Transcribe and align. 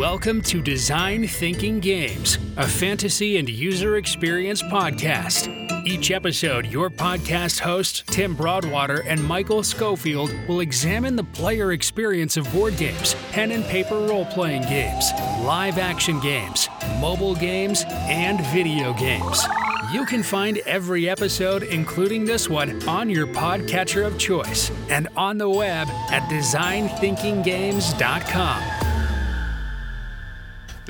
Welcome 0.00 0.40
to 0.44 0.62
Design 0.62 1.26
Thinking 1.26 1.78
Games, 1.78 2.38
a 2.56 2.66
fantasy 2.66 3.36
and 3.36 3.46
user 3.46 3.98
experience 3.98 4.62
podcast. 4.62 5.86
Each 5.86 6.10
episode, 6.10 6.64
your 6.64 6.88
podcast 6.88 7.60
hosts, 7.60 8.02
Tim 8.06 8.34
Broadwater 8.34 9.06
and 9.06 9.22
Michael 9.22 9.62
Schofield, 9.62 10.34
will 10.48 10.60
examine 10.60 11.16
the 11.16 11.24
player 11.24 11.72
experience 11.72 12.38
of 12.38 12.50
board 12.50 12.78
games, 12.78 13.14
pen 13.32 13.50
and 13.50 13.62
paper 13.66 13.98
role 13.98 14.24
playing 14.24 14.62
games, 14.62 15.12
live 15.42 15.76
action 15.76 16.18
games, 16.20 16.70
mobile 16.98 17.34
games, 17.34 17.84
and 17.86 18.40
video 18.46 18.94
games. 18.94 19.44
You 19.92 20.06
can 20.06 20.22
find 20.22 20.62
every 20.64 21.10
episode, 21.10 21.64
including 21.64 22.24
this 22.24 22.48
one, 22.48 22.82
on 22.88 23.10
your 23.10 23.26
podcatcher 23.26 24.06
of 24.06 24.16
choice 24.16 24.70
and 24.88 25.08
on 25.14 25.36
the 25.36 25.50
web 25.50 25.88
at 26.08 26.26
designthinkinggames.com. 26.30 28.89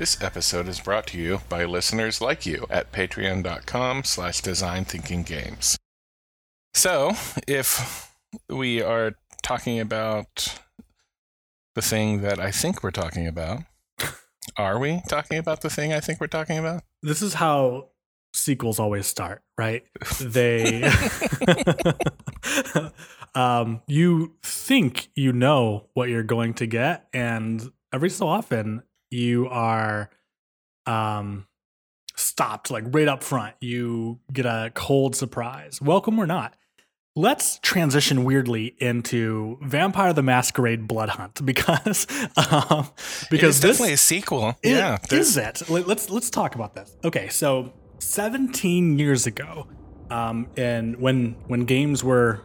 This 0.00 0.22
episode 0.22 0.66
is 0.66 0.80
brought 0.80 1.08
to 1.08 1.18
you 1.18 1.42
by 1.50 1.66
listeners 1.66 2.22
like 2.22 2.46
you 2.46 2.64
at 2.70 2.90
patreon.com 2.90 4.04
slash 4.04 4.40
designthinkinggames. 4.40 5.76
So, 6.72 7.12
if 7.46 8.10
we 8.48 8.80
are 8.80 9.16
talking 9.42 9.78
about 9.78 10.58
the 11.74 11.82
thing 11.82 12.22
that 12.22 12.40
I 12.40 12.50
think 12.50 12.82
we're 12.82 12.92
talking 12.92 13.26
about, 13.26 13.64
are 14.56 14.78
we 14.78 15.02
talking 15.06 15.36
about 15.36 15.60
the 15.60 15.68
thing 15.68 15.92
I 15.92 16.00
think 16.00 16.18
we're 16.18 16.28
talking 16.28 16.56
about? 16.56 16.82
This 17.02 17.20
is 17.20 17.34
how 17.34 17.88
sequels 18.32 18.78
always 18.78 19.06
start, 19.06 19.42
right? 19.58 19.84
They 20.18 20.90
um 23.34 23.82
you 23.86 24.32
think 24.42 25.10
you 25.14 25.34
know 25.34 25.90
what 25.92 26.08
you're 26.08 26.22
going 26.22 26.54
to 26.54 26.66
get 26.66 27.06
and 27.12 27.70
every 27.92 28.08
so 28.08 28.26
often 28.26 28.82
you 29.10 29.48
are 29.48 30.10
um 30.86 31.46
stopped 32.16 32.70
like 32.70 32.84
right 32.88 33.08
up 33.08 33.22
front. 33.22 33.54
You 33.60 34.20
get 34.32 34.46
a 34.46 34.70
cold 34.74 35.16
surprise. 35.16 35.80
Welcome 35.80 36.18
or 36.18 36.26
not. 36.26 36.54
Let's 37.16 37.58
transition 37.58 38.22
weirdly 38.24 38.76
into 38.78 39.58
Vampire 39.62 40.12
the 40.12 40.22
Masquerade 40.22 40.86
Blood 40.86 41.08
Hunt 41.10 41.44
because 41.44 42.06
um, 42.36 42.88
because 43.30 43.56
it's 43.56 43.60
definitely 43.60 43.94
a 43.94 43.96
sequel. 43.98 44.56
it- 44.62 44.70
yeah. 44.76 44.98
is 45.10 45.36
it? 45.36 45.68
Let- 45.68 45.88
Let's 45.88 46.08
let's 46.08 46.30
talk 46.30 46.54
about 46.54 46.74
this. 46.74 46.96
Okay, 47.04 47.28
so 47.28 47.72
17 47.98 48.98
years 48.98 49.26
ago, 49.26 49.66
um, 50.10 50.48
and 50.56 50.96
when 51.00 51.32
when 51.48 51.64
games 51.64 52.04
were, 52.04 52.42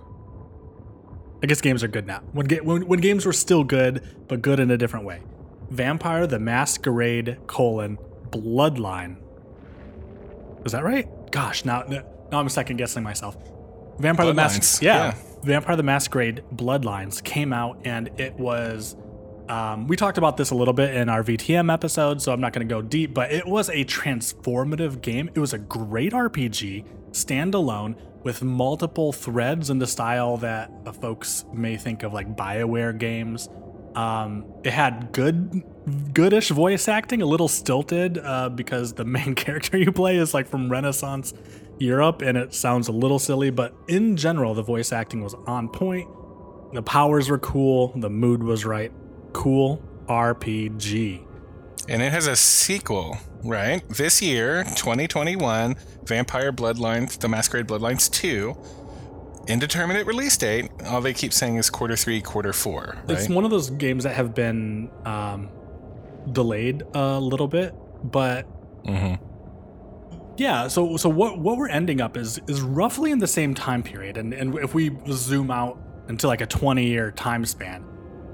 I 1.43 1.47
guess 1.47 1.61
games 1.61 1.83
are 1.83 1.88
good 1.88 2.08
now. 2.08 2.21
When 2.33 2.47
ga- 2.47 2.61
when, 2.61 2.88
when 2.88 2.99
games 2.99 3.25
were 3.25 3.33
still 3.33 3.63
good, 3.63 4.02
but 4.27 4.41
good 4.41 4.59
in 4.59 4.71
a 4.71 4.77
different 4.77 5.05
way. 5.05 5.21
Vampire: 5.69 6.27
The 6.27 6.39
Masquerade: 6.39 7.38
colon 7.47 7.97
Bloodline. 8.30 9.17
Was 10.63 10.71
that 10.71 10.83
right? 10.83 11.08
Gosh, 11.31 11.66
now 11.66 11.83
now 11.88 12.39
I'm 12.39 12.49
second 12.49 12.77
guessing 12.77 13.03
myself. 13.03 13.38
Vampire: 13.99 14.27
The 14.27 14.33
Masquerade. 14.33 14.86
Yeah, 14.86 15.05
yeah. 15.05 15.16
Vampire: 15.43 15.75
The 15.75 15.83
Masquerade: 15.83 16.43
Bloodlines 16.53 17.23
came 17.23 17.53
out, 17.53 17.80
and 17.86 18.09
it 18.19 18.33
was. 18.36 18.95
Um, 19.47 19.88
we 19.88 19.95
talked 19.95 20.17
about 20.17 20.38
this 20.38 20.49
a 20.49 20.55
little 20.55 20.73
bit 20.73 20.95
in 20.95 21.08
our 21.08 21.23
VTM 21.23 21.71
episode, 21.71 22.19
so 22.19 22.33
I'm 22.33 22.41
not 22.41 22.52
going 22.52 22.67
to 22.67 22.73
go 22.73 22.81
deep, 22.81 23.13
but 23.13 23.31
it 23.31 23.45
was 23.45 23.69
a 23.69 23.86
transformative 23.86 25.02
game. 25.02 25.30
It 25.36 25.39
was 25.39 25.53
a 25.53 25.59
great 25.59 26.13
RPG, 26.13 26.83
standalone, 27.11 27.95
with 28.23 28.41
multiple 28.41 29.13
threads 29.13 29.69
in 29.69 29.77
the 29.77 29.86
style 29.86 30.38
that 30.38 30.71
uh, 30.88 30.91
folks 30.91 31.45
may 31.53 31.77
think 31.77 32.02
of 32.02 32.11
like 32.11 32.36
BioWare 32.36 32.97
games. 32.97 33.47
Um, 33.95 34.45
it 34.63 34.73
had 34.73 35.11
good, 35.13 35.63
goodish 36.13 36.49
voice 36.49 36.88
acting, 36.88 37.21
a 37.21 37.25
little 37.25 37.47
stilted 37.47 38.17
uh, 38.17 38.49
because 38.49 38.93
the 38.93 39.05
main 39.17 39.35
character 39.35 39.77
you 39.77 39.91
play 39.91 40.17
is 40.17 40.33
like 40.33 40.47
from 40.47 40.69
Renaissance 40.69 41.33
Europe, 41.79 42.21
and 42.21 42.37
it 42.37 42.53
sounds 42.53 42.87
a 42.87 42.91
little 42.91 43.20
silly. 43.20 43.49
But 43.49 43.73
in 43.87 44.17
general, 44.17 44.53
the 44.53 44.64
voice 44.64 44.92
acting 44.92 45.23
was 45.23 45.33
on 45.47 45.70
point. 45.70 46.09
The 46.73 46.81
powers 46.81 47.30
were 47.30 47.39
cool. 47.39 47.93
The 47.95 48.09
mood 48.09 48.43
was 48.43 48.65
right. 48.65 48.92
Cool 49.33 49.81
RPG. 50.08 51.25
And 51.87 52.02
it 52.02 52.11
has 52.11 52.27
a 52.27 52.36
sequel, 52.36 53.17
right? 53.43 53.87
This 53.89 54.21
year, 54.21 54.64
2021, 54.75 55.75
Vampire 56.03 56.52
Bloodlines, 56.52 57.20
The 57.20 57.30
Masquerade 57.30 57.67
Bloodlines 57.67 58.09
2. 58.11 58.58
Indeterminate 59.48 60.08
release 60.08 60.36
date. 60.38 60.70
All 60.88 61.02
they 61.02 61.14
keep 61.14 61.33
saying 61.33 61.58
is 61.58 61.70
quarter 61.70 61.95
three, 61.95 62.22
quarter 62.22 62.54
four, 62.54 62.98
right? 63.08 63.17
It's 63.17 63.30
one 63.30 63.45
of 63.45 63.52
those 63.52 63.70
games 63.70 64.04
that 64.04 64.16
have 64.16 64.33
been 64.33 64.89
um, 65.06 65.50
delayed 66.32 66.83
a 66.94 67.20
little 67.20 67.48
bit, 67.48 67.73
but 68.04 68.44
hmm 68.86 69.16
Yeah, 70.38 70.67
so 70.67 70.98
so 70.98 71.10
what 71.10 71.39
what 71.39 71.58
we're 71.58 71.70
ending 71.70 72.02
up 72.02 72.17
is 72.17 72.39
is 72.48 72.61
roughly 72.61 73.11
in 73.11 73.20
the 73.20 73.28
same 73.28 73.54
time 73.54 73.83
period, 73.83 74.17
and 74.17 74.33
and 74.33 74.58
if 74.60 74.73
we 74.73 74.92
zoom 75.11 75.52
out 75.52 75.80
into 76.10 76.27
like 76.27 76.42
a 76.42 76.48
twenty 76.48 76.88
year 76.88 77.12
time 77.12 77.45
span, 77.45 77.86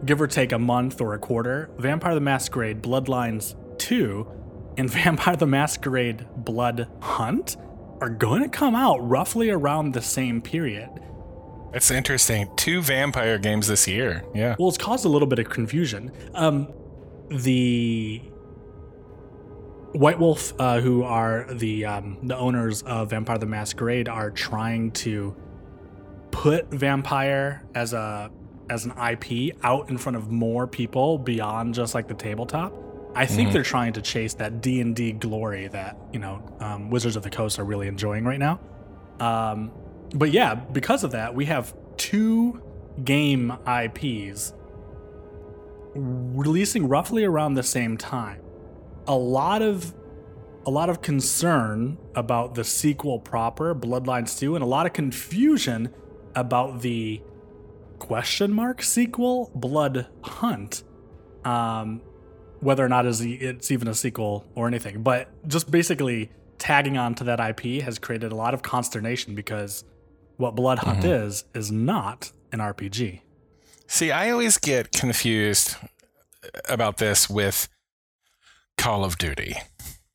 give 0.05 0.21
or 0.21 0.27
take 0.27 0.51
a 0.51 0.59
month 0.59 1.01
or 1.01 1.13
a 1.13 1.19
quarter, 1.19 1.69
Vampire 1.77 2.15
the 2.15 2.21
Masquerade 2.21 2.81
Bloodlines 2.81 3.55
two 3.77 4.27
and 4.77 4.89
Vampire 4.97 5.35
the 5.35 5.47
Masquerade 5.47 6.25
Blood 6.37 6.87
Hunt 7.01 7.57
are 8.01 8.09
going 8.09 8.41
to 8.41 8.49
come 8.49 8.75
out 8.75 8.97
roughly 9.07 9.49
around 9.49 9.93
the 9.93 10.01
same 10.01 10.41
period. 10.41 10.89
It's 11.73 11.89
interesting. 11.91 12.49
Two 12.57 12.81
vampire 12.81 13.37
games 13.37 13.67
this 13.67 13.87
year. 13.87 14.23
Yeah. 14.35 14.55
Well, 14.59 14.67
it's 14.67 14.77
caused 14.77 15.05
a 15.05 15.09
little 15.09 15.27
bit 15.27 15.39
of 15.39 15.49
confusion. 15.49 16.11
Um, 16.33 16.73
the 17.29 18.21
White 19.93 20.19
Wolf, 20.19 20.53
uh, 20.59 20.81
who 20.81 21.03
are 21.03 21.45
the 21.53 21.85
um, 21.85 22.17
the 22.23 22.35
owners 22.35 22.81
of 22.81 23.11
Vampire 23.11 23.37
the 23.37 23.45
Masquerade, 23.45 24.09
are 24.09 24.31
trying 24.31 24.91
to 24.91 25.35
put 26.31 26.69
Vampire 26.71 27.65
as 27.73 27.93
a 27.93 28.31
as 28.69 28.85
an 28.85 28.91
IP 28.97 29.55
out 29.63 29.89
in 29.89 29.97
front 29.97 30.15
of 30.17 30.29
more 30.29 30.67
people 30.67 31.17
beyond 31.17 31.73
just 31.73 31.93
like 31.93 32.07
the 32.07 32.13
tabletop. 32.13 32.73
I 33.13 33.25
think 33.25 33.51
they're 33.51 33.63
trying 33.63 33.93
to 33.93 34.01
chase 34.01 34.33
that 34.35 34.61
D 34.61 34.79
and 34.79 34.95
D 34.95 35.11
glory 35.11 35.67
that 35.67 35.97
you 36.13 36.19
know 36.19 36.41
um, 36.59 36.89
Wizards 36.89 37.15
of 37.15 37.23
the 37.23 37.29
Coast 37.29 37.59
are 37.59 37.65
really 37.65 37.87
enjoying 37.87 38.23
right 38.23 38.39
now. 38.39 38.59
Um, 39.19 39.71
but 40.15 40.31
yeah, 40.31 40.55
because 40.55 41.03
of 41.03 41.11
that, 41.11 41.35
we 41.35 41.45
have 41.45 41.73
two 41.97 42.61
game 43.03 43.57
IPs 43.67 44.53
releasing 45.93 46.87
roughly 46.87 47.23
around 47.23 47.55
the 47.55 47.63
same 47.63 47.97
time. 47.97 48.41
A 49.07 49.15
lot 49.15 49.61
of 49.61 49.93
a 50.65 50.71
lot 50.71 50.89
of 50.89 51.01
concern 51.01 51.97
about 52.15 52.55
the 52.55 52.63
sequel 52.63 53.19
proper, 53.19 53.73
Bloodlines 53.73 54.37
2, 54.37 54.55
and 54.55 54.63
a 54.63 54.67
lot 54.67 54.85
of 54.85 54.93
confusion 54.93 55.91
about 56.35 56.81
the 56.81 57.21
question 57.97 58.53
mark 58.53 58.83
sequel, 58.83 59.51
Blood 59.55 60.07
Hunt. 60.23 60.83
Um, 61.43 62.01
whether 62.61 62.85
or 62.85 62.89
not 62.89 63.05
it's 63.05 63.71
even 63.71 63.87
a 63.87 63.93
sequel 63.93 64.45
or 64.55 64.67
anything, 64.67 65.03
but 65.03 65.27
just 65.47 65.69
basically 65.69 66.31
tagging 66.57 66.97
on 66.97 67.15
to 67.15 67.23
that 67.25 67.39
IP 67.39 67.81
has 67.81 67.99
created 67.99 68.31
a 68.31 68.35
lot 68.35 68.53
of 68.53 68.61
consternation 68.61 69.35
because 69.35 69.83
what 70.37 70.55
Blood 70.55 70.79
Hunt 70.79 70.99
mm-hmm. 70.99 71.27
is 71.27 71.43
is 71.53 71.71
not 71.71 72.31
an 72.51 72.59
RPG. 72.59 73.21
See, 73.87 74.11
I 74.11 74.29
always 74.29 74.57
get 74.57 74.91
confused 74.91 75.75
about 76.69 76.97
this 76.97 77.29
with 77.29 77.67
Call 78.77 79.03
of 79.03 79.17
Duty. 79.17 79.55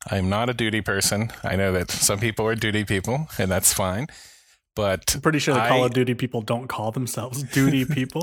I'm 0.09 0.29
not 0.29 0.49
a 0.49 0.53
duty 0.53 0.81
person. 0.81 1.31
I 1.43 1.57
know 1.57 1.73
that 1.73 1.91
some 1.91 2.19
people 2.19 2.47
are 2.47 2.55
duty 2.55 2.85
people, 2.85 3.27
and 3.37 3.51
that's 3.51 3.73
fine. 3.73 4.07
But 4.77 5.15
I'm 5.15 5.21
pretty 5.21 5.39
sure 5.39 5.55
the 5.55 5.67
Call 5.67 5.85
of 5.85 5.93
Duty 5.93 6.13
people 6.13 6.41
don't 6.41 6.67
call 6.67 6.91
themselves 6.91 7.41
duty 7.41 7.83
people. 7.99 8.21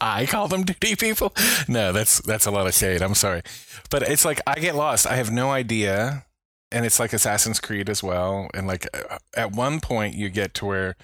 I 0.00 0.26
call 0.26 0.48
them 0.48 0.64
duty 0.64 0.96
people. 0.96 1.32
No, 1.68 1.92
that's 1.92 2.20
that's 2.22 2.44
a 2.44 2.50
lot 2.50 2.66
of 2.66 2.74
shade. 2.74 3.02
I'm 3.02 3.14
sorry, 3.14 3.42
but 3.88 4.02
it's 4.02 4.24
like 4.24 4.40
I 4.48 4.56
get 4.56 4.74
lost. 4.74 5.06
I 5.06 5.14
have 5.14 5.30
no 5.30 5.52
idea, 5.52 6.26
and 6.72 6.84
it's 6.84 6.98
like 6.98 7.12
Assassin's 7.12 7.60
Creed 7.60 7.88
as 7.88 8.02
well. 8.02 8.48
And 8.52 8.66
like 8.66 8.88
uh, 8.92 9.18
at 9.36 9.52
one 9.52 9.78
point, 9.78 10.16
you 10.16 10.28
get 10.28 10.54
to 10.54 10.66
where 10.66 10.96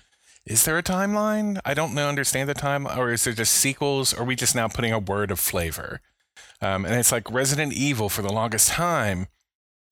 is 0.45 0.65
there 0.65 0.77
a 0.77 0.83
timeline? 0.83 1.61
I 1.65 1.73
don't 1.73 1.95
know, 1.95 2.09
understand 2.09 2.49
the 2.49 2.55
time, 2.55 2.89
or 2.89 3.13
is 3.13 3.23
there 3.23 3.33
just 3.33 3.55
sequels? 3.55 4.13
Or 4.13 4.23
are 4.23 4.25
we 4.25 4.35
just 4.35 4.57
now 4.57 4.67
putting 4.67 4.93
a 4.93 4.99
word 4.99 5.31
of 5.31 5.39
flavor? 5.39 6.01
Um, 6.61 6.85
and 6.85 6.97
it's 6.97 7.13
like 7.13 7.31
Resident 7.31 7.73
Evil 7.73 8.09
for 8.09 8.23
the 8.23 8.33
longest 8.33 8.71
time 8.71 9.29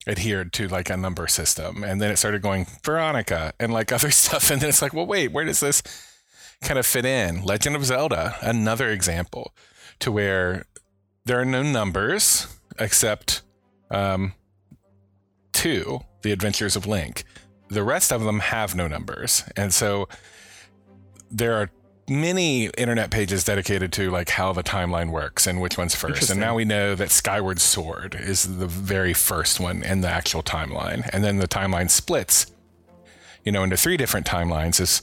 adhered 0.07 0.53
to 0.53 0.67
like 0.67 0.89
a 0.89 0.97
number 0.97 1.27
system, 1.27 1.83
and 1.83 2.01
then 2.01 2.11
it 2.11 2.17
started 2.17 2.41
going 2.41 2.67
Veronica 2.83 3.53
and 3.59 3.73
like 3.73 3.91
other 3.93 4.11
stuff, 4.11 4.49
and 4.51 4.61
then 4.61 4.69
it's 4.69 4.81
like, 4.81 4.93
well, 4.93 5.07
wait, 5.07 5.31
where 5.31 5.45
does 5.45 5.59
this? 5.59 5.81
kind 6.61 6.79
of 6.79 6.85
fit 6.85 7.05
in. 7.05 7.43
Legend 7.43 7.75
of 7.75 7.85
Zelda, 7.85 8.35
another 8.41 8.89
example 8.89 9.53
to 9.99 10.11
where 10.11 10.65
there 11.25 11.39
are 11.39 11.45
no 11.45 11.61
numbers 11.61 12.47
except 12.79 13.41
um, 13.91 14.33
two, 15.53 15.99
The 16.21 16.31
Adventures 16.31 16.75
of 16.75 16.85
Link. 16.85 17.23
The 17.69 17.83
rest 17.83 18.11
of 18.11 18.23
them 18.23 18.39
have 18.39 18.75
no 18.75 18.87
numbers. 18.87 19.43
And 19.55 19.73
so 19.73 20.07
there 21.29 21.53
are 21.53 21.69
many 22.09 22.65
internet 22.77 23.11
pages 23.11 23.43
dedicated 23.43 23.93
to 23.93 24.09
like 24.09 24.29
how 24.29 24.53
the 24.53 24.63
timeline 24.63 25.11
works 25.11 25.47
and 25.47 25.61
which 25.61 25.77
one's 25.77 25.95
first. 25.95 26.29
And 26.29 26.39
now 26.39 26.55
we 26.55 26.65
know 26.65 26.95
that 26.95 27.11
Skyward 27.11 27.59
Sword 27.59 28.15
is 28.15 28.57
the 28.57 28.67
very 28.67 29.13
first 29.13 29.59
one 29.59 29.83
in 29.83 30.01
the 30.01 30.09
actual 30.09 30.43
timeline. 30.43 31.07
And 31.13 31.23
then 31.23 31.37
the 31.37 31.47
timeline 31.47 31.89
splits, 31.89 32.47
you 33.43 33.51
know, 33.51 33.63
into 33.63 33.77
three 33.77 33.97
different 33.97 34.25
timelines 34.25 34.79
is 34.79 35.01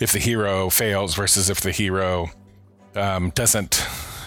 if 0.00 0.12
the 0.12 0.18
hero 0.18 0.70
fails 0.70 1.14
versus 1.14 1.50
if 1.50 1.60
the 1.60 1.72
hero 1.72 2.30
um, 2.94 3.30
doesn't 3.30 3.86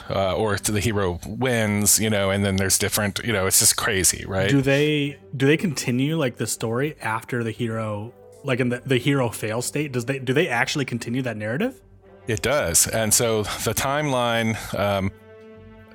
uh, 0.10 0.36
or 0.36 0.58
the 0.58 0.80
hero 0.80 1.20
wins, 1.26 2.00
you 2.00 2.10
know, 2.10 2.30
and 2.30 2.46
then 2.46 2.58
there's 2.58 2.78
different, 2.78 3.20
you 3.24 3.34
know, 3.34 3.48
it's 3.48 3.60
just 3.60 3.76
crazy, 3.76 4.26
right? 4.28 4.50
Do 4.50 4.62
they 4.62 5.18
do 5.36 5.48
they 5.48 5.58
continue 5.58 6.18
like 6.18 6.38
the 6.38 6.48
story 6.48 6.96
after 7.02 7.44
the 7.44 7.52
hero 7.52 8.14
like 8.44 8.60
in 8.60 8.70
the, 8.70 8.82
the 8.86 8.98
hero 8.98 9.30
fail 9.30 9.62
state? 9.62 9.92
Does 9.92 10.06
they 10.06 10.20
do 10.20 10.34
they 10.34 10.48
actually 10.48 10.86
continue 10.86 11.22
that 11.24 11.38
narrative? 11.38 11.82
It 12.28 12.42
does, 12.42 12.88
and 12.88 13.14
so 13.14 13.44
the 13.44 13.74
timeline, 13.74 14.56
um, 14.78 15.12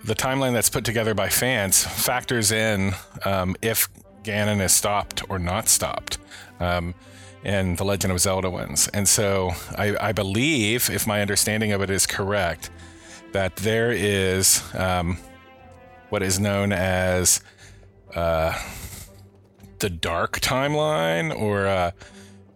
the 0.05 0.15
timeline 0.15 0.53
that's 0.53 0.71
put 0.71 0.85
together 0.85 1.13
by 1.15 1.29
fans 1.29 1.85
factors 1.85 2.53
in 2.53 2.95
um, 3.25 3.57
if 3.63 3.89
Ganon 4.23 4.61
is 4.61 4.73
stopped 4.73 5.29
or 5.29 5.39
not 5.39 5.69
stopped. 5.69 6.19
Um, 6.61 6.95
in 7.43 7.77
the 7.77 7.85
Legend 7.85 8.13
of 8.13 8.21
Zelda 8.21 8.51
ones. 8.51 8.89
And 8.89 9.09
so 9.09 9.53
I, 9.77 9.97
I, 9.99 10.13
believe, 10.13 10.91
if 10.91 11.07
my 11.07 11.23
understanding 11.23 11.73
of 11.73 11.81
it 11.81 11.89
is 11.89 12.07
correct, 12.07 12.71
that 13.33 13.57
there 13.57 13.91
is 13.91 14.63
um, 14.75 15.17
what 16.11 16.23
is 16.23 16.39
known 16.39 16.73
as 16.73 17.41
uh, 18.15 18.59
the 19.79 19.91
dark 19.91 20.41
timeline 20.41 21.35
or 21.35 21.67
uh, 21.67 21.91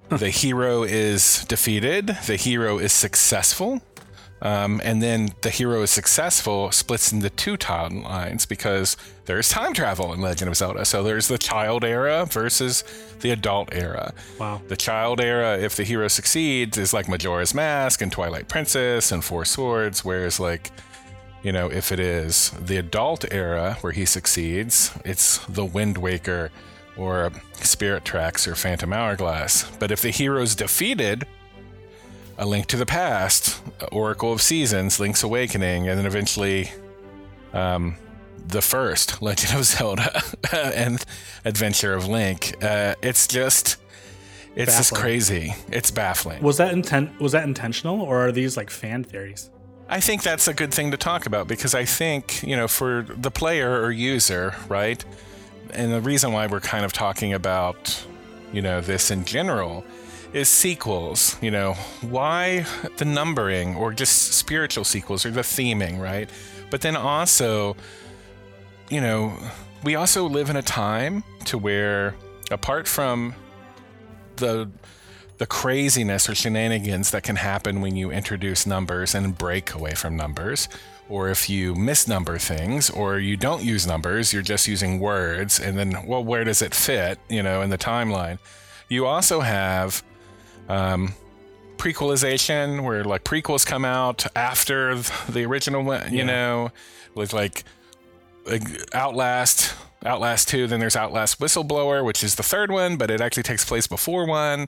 the 0.18 0.30
hero 0.30 0.82
is 0.82 1.44
defeated, 1.46 2.06
the 2.26 2.36
hero 2.36 2.78
is 2.78 2.92
successful, 2.92 3.82
um, 4.42 4.80
and 4.84 5.02
then 5.02 5.30
the 5.40 5.50
hero 5.50 5.82
is 5.82 5.90
successful 5.90 6.70
splits 6.70 7.12
into 7.12 7.30
two 7.30 7.56
timelines 7.56 8.46
because 8.46 8.96
there's 9.24 9.48
time 9.48 9.72
travel 9.72 10.12
in 10.12 10.20
Legend 10.20 10.50
of 10.50 10.56
Zelda. 10.56 10.84
So 10.84 11.02
there's 11.02 11.28
the 11.28 11.38
child 11.38 11.82
era 11.82 12.26
versus 12.26 12.84
the 13.20 13.30
adult 13.30 13.70
era. 13.72 14.12
Wow. 14.38 14.60
The 14.68 14.76
child 14.76 15.20
era, 15.20 15.58
if 15.58 15.76
the 15.76 15.84
hero 15.84 16.08
succeeds, 16.08 16.76
is 16.76 16.92
like 16.92 17.08
Majora's 17.08 17.54
Mask 17.54 18.02
and 18.02 18.12
Twilight 18.12 18.48
Princess 18.48 19.10
and 19.12 19.24
Four 19.24 19.46
Swords, 19.46 20.04
whereas 20.04 20.38
like 20.38 20.70
you 21.42 21.52
know, 21.52 21.70
if 21.70 21.92
it 21.92 22.00
is 22.00 22.50
the 22.52 22.78
adult 22.78 23.30
era 23.30 23.76
where 23.82 23.92
he 23.92 24.06
succeeds, 24.06 24.90
it's 25.04 25.38
the 25.46 25.64
Wind 25.64 25.98
Waker 25.98 26.50
or 26.96 27.31
Spirit 27.55 28.05
Tracks 28.05 28.46
or 28.46 28.55
Phantom 28.55 28.93
Hourglass. 28.93 29.70
But 29.79 29.91
if 29.91 30.02
the 30.02 30.11
hero's 30.11 30.55
defeated, 30.55 31.26
A 32.38 32.46
Link 32.46 32.67
to 32.67 32.76
the 32.76 32.87
Past, 32.87 33.61
Oracle 33.91 34.32
of 34.32 34.43
Seasons, 34.43 35.00
Link's 35.00 35.23
Awakening, 35.23 35.88
and 35.88 35.99
then 35.99 36.06
eventually 36.06 36.70
um, 37.52 37.96
the 38.46 38.62
first 38.62 39.23
Legend 39.23 39.58
of 39.58 39.64
Zelda 39.64 40.23
and 40.52 41.05
Adventure 41.44 41.94
of 41.94 42.06
Link. 42.06 42.55
Uh, 42.62 42.94
it's 43.02 43.26
just. 43.26 43.79
It's 44.56 44.67
baffling. 44.67 44.79
just 44.79 44.94
crazy. 44.94 45.55
It's 45.73 45.90
baffling. 45.90 46.40
Was 46.40 46.58
that 46.58 46.73
intent? 46.73 47.20
Was 47.20 47.32
that 47.32 47.43
intentional, 47.43 48.00
or 48.00 48.29
are 48.29 48.31
these 48.31 48.56
like 48.56 48.70
fan 48.70 49.02
theories? 49.02 49.50
I 49.88 49.99
think 49.99 50.23
that's 50.23 50.47
a 50.47 50.55
good 50.55 50.73
thing 50.73 50.93
to 50.93 50.97
talk 50.97 51.26
about 51.26 51.49
because 51.49 51.75
I 51.75 51.85
think 51.85 52.40
you 52.44 52.55
know 52.55 52.69
for 52.69 53.05
the 53.08 53.32
player 53.32 53.82
or 53.82 53.90
user, 53.90 54.55
right? 54.69 55.05
And 55.70 55.93
the 55.93 56.00
reason 56.00 56.32
why 56.32 56.46
we're 56.46 56.61
kind 56.61 56.84
of 56.84 56.93
talking 56.93 57.32
about, 57.32 58.05
you 58.52 58.62
know, 58.62 58.81
this 58.81 59.11
in 59.11 59.25
general 59.25 59.84
is 60.32 60.49
sequels. 60.49 61.37
You 61.40 61.50
know, 61.50 61.75
why 62.02 62.66
the 62.96 63.05
numbering 63.05 63.76
or 63.76 63.93
just 63.93 64.32
spiritual 64.32 64.84
sequels 64.84 65.25
or 65.25 65.31
the 65.31 65.43
theming, 65.43 66.00
right? 66.00 66.28
But 66.70 66.81
then 66.81 66.96
also, 66.96 67.76
you 68.90 69.00
know, 69.00 69.32
we 69.82 69.94
also 69.94 70.28
live 70.28 70.50
in 70.50 70.56
a 70.56 70.62
time 70.62 71.25
to 71.44 71.58
where 71.58 72.14
apart 72.50 72.88
from 72.88 73.34
the 74.37 74.70
the 75.38 75.46
craziness 75.46 76.28
or 76.28 76.34
shenanigans 76.34 77.11
that 77.11 77.25
can 77.25 77.37
happen 77.37 77.81
when 77.81 77.96
you 77.96 78.11
introduce 78.11 78.66
numbers 78.66 79.14
and 79.14 79.37
break 79.37 79.75
away 79.75 79.93
from 79.93 80.16
numbers, 80.16 80.69
or 81.08 81.28
if 81.28 81.50
you 81.50 81.74
misnumber 81.74 82.40
things 82.40 82.90
or 82.90 83.18
you 83.18 83.36
don't 83.36 83.62
use 83.62 83.86
numbers, 83.86 84.32
you're 84.32 84.42
just 84.42 84.66
using 84.66 85.00
words, 85.00 85.60
and 85.60 85.78
then, 85.78 86.06
well, 86.06 86.24
where 86.24 86.44
does 86.44 86.62
it 86.62 86.74
fit, 86.74 87.18
you 87.28 87.42
know, 87.42 87.62
in 87.62 87.70
the 87.70 87.78
timeline? 87.78 88.38
You 88.88 89.06
also 89.06 89.40
have 89.40 90.02
um, 90.68 91.14
prequelization, 91.76 92.84
where 92.84 93.04
like 93.04 93.24
prequels 93.24 93.66
come 93.66 93.84
out 93.84 94.26
after 94.34 94.96
the 95.28 95.44
original 95.44 95.82
one, 95.82 96.12
you 96.12 96.18
yeah. 96.18 96.24
know, 96.24 96.70
with 97.14 97.32
like, 97.32 97.64
like 98.46 98.62
Outlast, 98.94 99.74
Outlast 100.04 100.48
2, 100.48 100.66
then 100.66 100.80
there's 100.80 100.96
Outlast 100.96 101.38
Whistleblower, 101.38 102.04
which 102.04 102.22
is 102.22 102.34
the 102.34 102.42
third 102.42 102.70
one, 102.70 102.96
but 102.96 103.10
it 103.10 103.20
actually 103.20 103.42
takes 103.42 103.64
place 103.64 103.86
before 103.86 104.26
one 104.26 104.66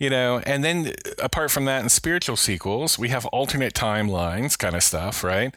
you 0.00 0.10
know 0.10 0.38
and 0.44 0.64
then 0.64 0.92
apart 1.22 1.52
from 1.52 1.66
that 1.66 1.82
in 1.82 1.88
spiritual 1.88 2.36
sequels 2.36 2.98
we 2.98 3.10
have 3.10 3.24
alternate 3.26 3.74
timelines 3.74 4.58
kind 4.58 4.74
of 4.74 4.82
stuff 4.82 5.22
right 5.22 5.54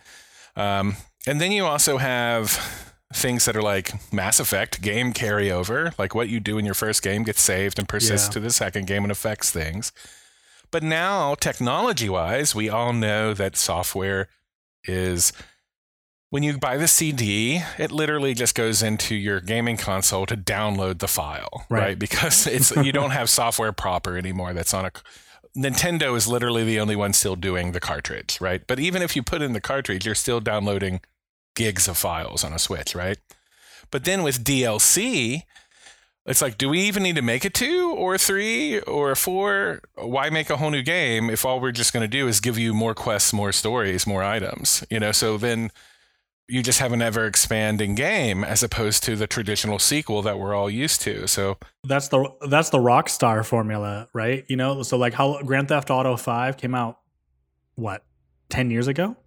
um, 0.56 0.96
and 1.26 1.42
then 1.42 1.52
you 1.52 1.66
also 1.66 1.98
have 1.98 2.52
things 3.12 3.46
that 3.46 3.56
are 3.56 3.64
like 3.64 3.92
mass 4.14 4.40
effect 4.40 4.82
game 4.82 5.14
carryover 5.14 5.98
like 5.98 6.14
what 6.14 6.30
you 6.30 6.40
do 6.40 6.60
in 6.60 6.66
your 6.66 6.74
first 6.76 7.02
game 7.02 7.24
gets 7.24 7.42
saved 7.42 7.80
and 7.80 7.88
persists 7.88 8.28
yeah. 8.28 8.34
to 8.34 8.40
the 8.40 8.52
second 8.52 8.86
game 8.86 9.04
and 9.04 9.12
affects 9.12 9.50
things 9.50 9.92
but 10.70 10.84
now 10.84 11.34
technology 11.36 12.10
wise 12.10 12.54
we 12.54 12.70
all 12.70 12.94
know 12.94 13.34
that 13.34 13.56
software 13.56 14.28
is 14.86 15.32
when 16.34 16.42
you 16.42 16.58
buy 16.58 16.78
the 16.78 16.88
CD, 16.88 17.62
it 17.78 17.92
literally 17.92 18.34
just 18.34 18.56
goes 18.56 18.82
into 18.82 19.14
your 19.14 19.40
gaming 19.40 19.78
console 19.78 20.26
to 20.26 20.36
download 20.36 20.98
the 20.98 21.08
file, 21.08 21.68
right? 21.70 21.80
right? 21.80 22.00
Because 22.00 22.48
it's 22.58 22.76
you 22.76 22.92
don't 22.92 23.12
have 23.12 23.30
software 23.30 23.72
proper 23.72 24.18
anymore 24.18 24.52
that's 24.52 24.74
on 24.74 24.86
a 24.86 24.92
Nintendo 25.56 26.18
is 26.18 26.28
literally 26.28 26.64
the 26.64 26.80
only 26.80 26.96
one 26.96 27.14
still 27.14 27.36
doing 27.36 27.72
the 27.72 27.80
cartridge, 27.80 28.42
right? 28.42 28.66
But 28.66 28.80
even 28.80 29.04
if 29.04 29.16
you 29.16 29.22
put 29.22 29.44
in 29.44 29.54
the 29.54 29.62
cartridge, 29.62 30.08
you're 30.08 30.16
still 30.16 30.40
downloading 30.40 31.02
gigs 31.56 31.88
of 31.88 32.00
files 32.00 32.44
on 32.44 32.52
a 32.52 32.58
Switch, 32.58 32.96
right? 32.96 33.20
But 33.92 34.04
then 34.04 34.24
with 34.24 34.44
DLC, 34.44 35.44
it's 36.26 36.42
like, 36.42 36.58
do 36.58 36.70
we 36.70 36.80
even 36.80 37.04
need 37.04 37.16
to 37.18 37.22
make 37.22 37.46
a 37.46 37.52
two 37.52 37.94
or 37.96 38.16
a 38.16 38.18
three 38.18 38.80
or 38.80 39.12
a 39.12 39.16
four? 39.16 39.82
Why 39.94 40.32
make 40.32 40.50
a 40.50 40.58
whole 40.58 40.72
new 40.72 40.82
game 40.82 41.30
if 41.30 41.46
all 41.46 41.60
we're 41.60 41.72
just 41.72 41.94
going 41.94 42.02
to 42.02 42.08
do 42.08 42.28
is 42.28 42.40
give 42.40 42.58
you 42.58 42.74
more 42.74 42.96
quests, 42.96 43.34
more 43.34 43.52
stories, 43.52 44.08
more 44.08 44.24
items? 44.24 44.84
You 44.90 45.00
know, 45.00 45.12
so 45.12 45.38
then 45.38 45.70
you 46.54 46.62
just 46.62 46.78
have 46.78 46.94
an 46.94 47.02
ever 47.02 47.26
expanding 47.26 47.96
game 47.96 48.44
as 48.44 48.62
opposed 48.62 49.02
to 49.02 49.16
the 49.16 49.26
traditional 49.26 49.80
sequel 49.80 50.22
that 50.22 50.38
we're 50.38 50.54
all 50.54 50.70
used 50.70 51.02
to. 51.02 51.28
So 51.28 51.58
that's 51.84 52.10
the 52.10 52.32
that's 52.48 52.70
the 52.70 52.78
Rockstar 52.78 53.44
formula, 53.44 54.08
right? 54.14 54.46
You 54.48 54.56
know, 54.56 54.84
so 54.84 54.96
like 54.96 55.16
how 55.16 55.42
Grand 55.42 55.70
Theft 55.70 55.90
Auto 55.90 56.16
5 56.16 56.58
came 56.58 56.76
out 56.76 57.00
what 57.74 58.06
10 58.50 58.70
years 58.70 58.88
ago? 58.88 59.18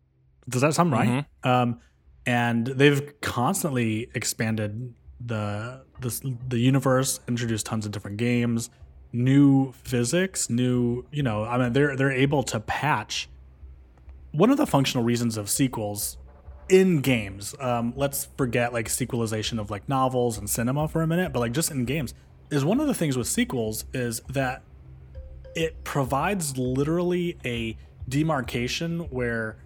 Does 0.49 0.63
that 0.63 0.75
sound 0.75 0.93
right? 0.93 1.09
Mm-hmm. 1.09 1.49
Um, 1.49 1.81
and 2.27 2.69
they've 2.69 3.21
constantly 3.21 4.09
expanded 4.15 4.95
the 5.19 5.83
the 5.99 6.37
the 6.47 6.61
universe, 6.61 7.19
introduced 7.27 7.67
tons 7.67 7.87
of 7.87 7.91
different 7.91 8.19
games, 8.19 8.71
new 9.13 9.73
physics, 9.73 10.49
new, 10.49 11.05
you 11.11 11.25
know, 11.25 11.43
I 11.43 11.59
mean 11.59 11.73
they're 11.73 11.97
they're 11.97 12.13
able 12.13 12.45
to 12.45 12.61
patch 12.61 13.29
one 14.31 14.51
of 14.51 14.59
the 14.59 14.67
functional 14.67 15.03
reasons 15.03 15.37
of 15.37 15.51
sequels 15.51 16.19
in 16.69 17.01
games. 17.01 17.55
Um, 17.61 17.93
let's 17.97 18.29
forget 18.37 18.73
like 18.73 18.89
sequelization 18.89 19.59
of 19.59 19.71
like 19.71 19.89
novels 19.89 20.39
and 20.39 20.49
cinema 20.49 20.89
for 20.89 21.03
a 21.03 21.07
minute, 21.07 21.33
but 21.33 21.41
like 21.41 21.53
just 21.53 21.71
in 21.71 21.85
games 21.85 22.15
is 22.51 22.65
one 22.65 22.81
of 22.81 22.87
the 22.87 22.95
things 22.95 23.17
with 23.17 23.27
sequels 23.27 23.85
is 23.93 24.21
that 24.29 24.63
it 25.55 25.83
provides 25.85 26.57
literally 26.57 27.37
a 27.45 27.77
demarcation 28.09 29.01
where 29.11 29.57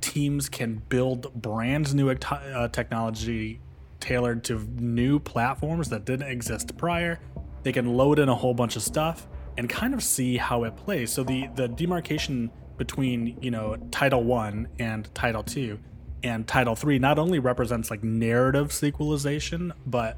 teams 0.00 0.48
can 0.48 0.82
build 0.88 1.32
brand 1.34 1.94
new 1.94 2.10
uh, 2.10 2.68
technology 2.68 3.60
tailored 4.00 4.44
to 4.44 4.58
new 4.76 5.18
platforms 5.18 5.88
that 5.90 6.04
didn't 6.04 6.28
exist 6.28 6.76
prior. 6.76 7.20
They 7.62 7.72
can 7.72 7.96
load 7.96 8.18
in 8.18 8.28
a 8.28 8.34
whole 8.34 8.54
bunch 8.54 8.76
of 8.76 8.82
stuff 8.82 9.26
and 9.56 9.68
kind 9.68 9.92
of 9.92 10.02
see 10.02 10.36
how 10.36 10.64
it 10.64 10.76
plays. 10.76 11.12
So 11.12 11.22
the 11.22 11.48
the 11.54 11.68
demarcation 11.68 12.50
between 12.76 13.36
you 13.40 13.50
know 13.50 13.76
title 13.90 14.22
one 14.22 14.68
and 14.78 15.12
title 15.14 15.42
two 15.42 15.78
and 16.22 16.46
title 16.46 16.74
three 16.74 16.98
not 16.98 17.18
only 17.18 17.38
represents 17.38 17.90
like 17.90 18.02
narrative 18.02 18.72
sequelization 18.72 19.72
but 19.86 20.16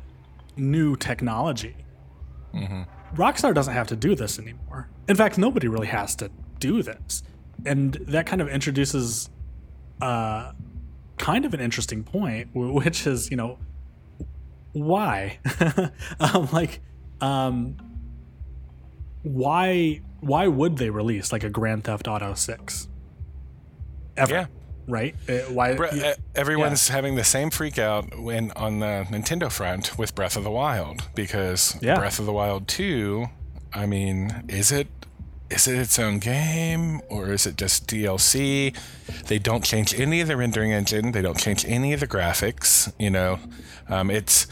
new 0.57 0.97
technology 0.97 1.77
mm-hmm. 2.55 2.83
rockstar 3.15 3.55
doesn't 3.55 3.75
have 3.75 3.87
to 3.87 3.97
do 3.97 4.15
this 4.15 4.39
anymore 4.39 4.89
in 5.09 5.17
fact 5.17 5.39
nobody 5.39 5.69
really 5.69 5.87
has 5.87 6.15
to 6.15 6.31
do 6.59 6.83
this 6.83 7.23
and 7.67 7.95
that 8.09 8.27
kind 8.27 8.41
of 8.41 8.49
introduces 8.49 9.31
uh 10.01 10.53
kind 11.19 11.45
of 11.45 11.53
an 11.53 11.61
interesting 11.61 12.03
point 12.03 12.49
which 12.55 13.07
is 13.07 13.31
you 13.31 13.37
know 13.37 13.59
why 14.73 15.39
um 16.21 16.49
like 16.53 16.81
um 17.21 17.77
why 19.23 20.01
why 20.21 20.47
would 20.47 20.77
they 20.77 20.91
release 20.91 21.33
like 21.33 21.45
a 21.45 21.51
Grand 21.51 21.85
Theft 21.85 22.07
Auto 22.07 22.35
6? 22.35 22.89
Ever. 24.17 24.33
Yeah. 24.33 24.47
Right? 24.91 25.15
Uh, 25.29 25.39
why 25.53 25.75
Bre- 25.75 25.87
uh, 25.87 26.15
everyone's 26.35 26.89
having 26.89 27.15
the 27.15 27.25
same 27.25 27.51
freak 27.51 27.79
out 27.79 28.19
when 28.19 28.51
on 28.53 28.81
the 28.81 29.07
Nintendo 29.11 29.51
front 29.51 29.97
with 29.99 30.15
Breath 30.15 30.37
of 30.37 30.45
the 30.45 30.51
Wild 30.51 31.09
because 31.15 31.77
Yeah. 31.81 31.97
Breath 31.97 32.19
of 32.19 32.27
the 32.27 32.33
Wild 32.33 32.69
2, 32.69 33.27
I 33.73 33.87
mean, 33.87 34.45
is 34.49 34.73
it 34.73 34.89
is 35.49 35.67
it 35.67 35.77
its 35.79 35.99
own 35.99 36.21
game 36.21 37.01
or 37.09 37.33
is 37.33 37.45
it 37.47 37.57
just 37.57 37.89
DLC? 37.89 38.73
They 39.27 39.39
don't 39.41 39.65
change 39.65 39.99
any 39.99 40.21
of 40.21 40.29
the 40.29 40.37
rendering 40.37 40.73
engine. 40.73 41.11
They 41.13 41.23
don't 41.23 41.39
change 41.39 41.65
any 41.67 41.93
of 41.93 41.99
the 42.01 42.07
graphics. 42.07 42.93
You 43.01 43.11
know, 43.11 43.39
um, 43.89 44.11
it's 44.11 44.47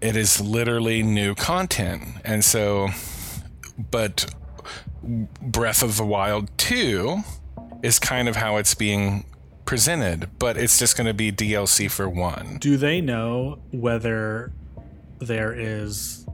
it 0.00 0.16
is 0.16 0.40
literally 0.40 1.02
new 1.02 1.34
content, 1.36 2.02
and 2.24 2.44
so, 2.44 2.88
but 3.90 4.26
Breath 5.02 5.82
of 5.82 5.96
the 5.96 6.04
Wild 6.04 6.50
2 6.58 7.18
is 7.82 7.98
kind 7.98 8.28
of 8.28 8.36
how 8.36 8.56
it's 8.56 8.74
being 8.74 9.24
presented, 9.68 10.30
but 10.38 10.56
it's 10.56 10.78
just 10.78 10.96
going 10.96 11.06
to 11.06 11.12
be 11.12 11.30
DLC 11.30 11.90
for 11.90 12.08
one. 12.08 12.56
do 12.58 12.78
they 12.78 13.02
know 13.02 13.58
whether 13.70 14.50
there 15.18 15.52
is 15.52 16.26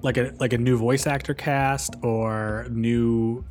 like 0.00 0.16
a 0.16 0.32
like 0.40 0.54
a 0.54 0.58
new 0.58 0.78
voice 0.78 1.06
actor 1.06 1.34
cast 1.34 1.94
or 2.02 2.66
new 2.70 3.44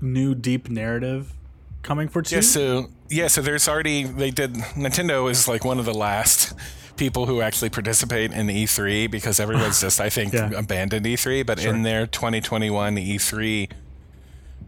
new 0.00 0.34
deep 0.34 0.70
narrative 0.70 1.34
coming 1.82 2.08
for 2.08 2.22
two? 2.22 2.36
Yeah, 2.36 2.40
so 2.40 2.86
yeah, 3.10 3.26
so 3.26 3.42
there's 3.42 3.68
already 3.68 4.04
they 4.04 4.30
did 4.30 4.54
Nintendo 4.74 5.30
is 5.30 5.46
like 5.46 5.62
one 5.62 5.78
of 5.78 5.84
the 5.84 5.92
last 5.94 6.54
people 6.96 7.26
who 7.26 7.42
actually 7.42 7.68
participate 7.68 8.32
in 8.32 8.46
E3 8.46 9.10
because 9.10 9.38
everyone's 9.38 9.82
just 9.82 10.00
I 10.00 10.08
think 10.08 10.32
Yeah. 10.32 10.50
abandoned 10.56 11.04
E3, 11.04 11.44
but 11.44 11.62
in 11.62 11.82
their 11.82 12.06
2021 12.06 12.96
E3 12.96 13.70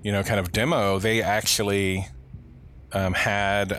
you 0.02 0.12
know 0.12 0.22
kind 0.22 0.38
of 0.38 0.52
demo, 0.52 0.98
they 0.98 1.22
actually 1.22 2.06
um, 2.94 3.12
had 3.12 3.72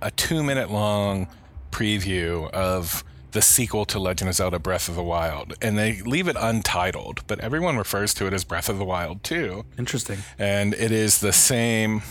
a, 0.00 0.10
2 0.12 0.42
minute 0.42 0.70
long 0.70 1.28
preview 1.70 2.48
of 2.50 3.04
the 3.32 3.42
sequel 3.42 3.84
to 3.84 3.98
Legend 3.98 4.28
of 4.28 4.34
Zelda 4.34 4.58
Breath 4.58 4.88
of 4.88 4.96
the 4.96 5.02
Wild 5.02 5.54
and 5.60 5.78
they 5.78 6.00
leave 6.02 6.26
it 6.26 6.36
untitled, 6.38 7.20
but 7.26 7.38
everyone 7.40 7.76
refers 7.76 8.14
to 8.14 8.26
it 8.26 8.32
as 8.32 8.44
Breath 8.44 8.68
of 8.68 8.78
the 8.78 8.84
Wild 8.84 9.22
2 9.22 9.64
Interesting. 9.78 10.18
and 10.38 10.74
it 10.74 10.90
is 10.90 11.20
the 11.20 11.32
same 11.32 12.02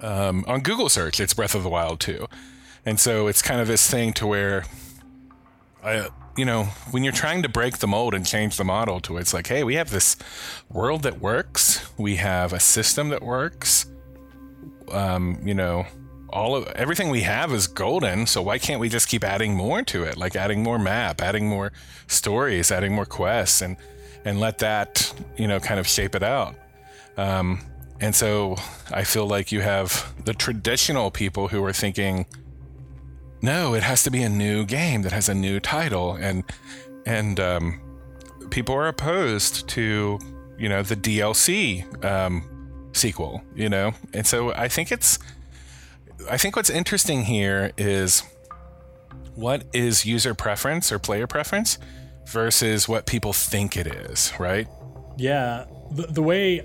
um, 0.00 0.44
on 0.48 0.60
Google 0.60 0.88
search. 0.88 1.20
It's 1.20 1.32
Breath 1.32 1.54
of 1.54 1.62
the 1.62 1.68
Wild 1.68 2.00
too, 2.00 2.26
and 2.84 2.98
so 2.98 3.28
it's 3.28 3.40
kind 3.40 3.60
of 3.60 3.68
this 3.68 3.88
thing 3.88 4.12
to 4.14 4.26
where, 4.26 4.64
I, 5.84 6.08
you 6.36 6.44
know, 6.44 6.64
when 6.90 7.04
you're 7.04 7.12
trying 7.12 7.42
to 7.42 7.48
break 7.48 7.78
the 7.78 7.86
mold 7.86 8.12
and 8.12 8.26
change 8.26 8.56
the 8.56 8.64
model 8.64 9.00
to 9.00 9.16
it's 9.18 9.32
like, 9.32 9.46
hey, 9.46 9.62
we 9.62 9.76
have 9.76 9.90
this 9.90 10.16
world 10.68 11.02
that 11.04 11.20
works, 11.20 11.88
we 11.96 12.16
have 12.16 12.52
a 12.52 12.60
system 12.60 13.10
that 13.10 13.22
works, 13.22 13.86
um, 14.92 15.40
you 15.44 15.54
know. 15.54 15.86
All 16.30 16.56
of 16.56 16.66
everything 16.68 17.10
we 17.10 17.20
have 17.24 17.52
is 17.52 17.66
golden, 17.66 18.24
so 18.26 18.40
why 18.40 18.58
can't 18.58 18.80
we 18.80 18.88
just 18.88 19.06
keep 19.06 19.22
adding 19.22 19.54
more 19.54 19.82
to 19.82 20.04
it? 20.04 20.16
Like 20.16 20.34
adding 20.34 20.62
more 20.62 20.78
map, 20.78 21.20
adding 21.20 21.46
more 21.46 21.72
stories, 22.06 22.72
adding 22.72 22.94
more 22.94 23.04
quests, 23.04 23.60
and 23.60 23.76
and 24.24 24.40
let 24.40 24.56
that 24.58 25.12
you 25.36 25.46
know 25.46 25.60
kind 25.60 25.78
of 25.78 25.86
shape 25.86 26.14
it 26.14 26.22
out. 26.22 26.54
Um, 27.18 27.60
and 28.00 28.14
so 28.14 28.56
I 28.90 29.04
feel 29.04 29.26
like 29.26 29.52
you 29.52 29.60
have 29.60 30.12
the 30.24 30.34
traditional 30.34 31.10
people 31.10 31.48
who 31.48 31.64
are 31.64 31.72
thinking, 31.72 32.26
no, 33.42 33.74
it 33.74 33.82
has 33.82 34.02
to 34.04 34.10
be 34.10 34.22
a 34.22 34.28
new 34.28 34.64
game 34.64 35.02
that 35.02 35.12
has 35.12 35.28
a 35.28 35.34
new 35.34 35.60
title, 35.60 36.14
and 36.14 36.44
and 37.06 37.38
um, 37.38 37.80
people 38.50 38.74
are 38.74 38.88
opposed 38.88 39.68
to 39.68 40.18
you 40.58 40.68
know 40.68 40.82
the 40.82 40.96
DLC 40.96 42.04
um, 42.04 42.42
sequel, 42.92 43.42
you 43.54 43.68
know, 43.68 43.92
and 44.12 44.26
so 44.26 44.52
I 44.52 44.68
think 44.68 44.92
it's 44.92 45.18
I 46.30 46.36
think 46.36 46.56
what's 46.56 46.70
interesting 46.70 47.24
here 47.24 47.72
is 47.76 48.22
what 49.34 49.64
is 49.72 50.04
user 50.04 50.34
preference 50.34 50.92
or 50.92 50.98
player 50.98 51.26
preference 51.26 51.78
versus 52.26 52.88
what 52.88 53.06
people 53.06 53.32
think 53.32 53.76
it 53.76 53.86
is, 53.86 54.32
right? 54.38 54.68
Yeah, 55.16 55.66
the, 55.90 56.06
the 56.06 56.22
way, 56.22 56.64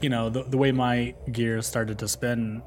you 0.00 0.08
know, 0.08 0.30
the, 0.30 0.44
the 0.44 0.56
way 0.56 0.72
my 0.72 1.14
gears 1.30 1.66
started 1.66 1.98
to 1.98 2.08
spin 2.08 2.62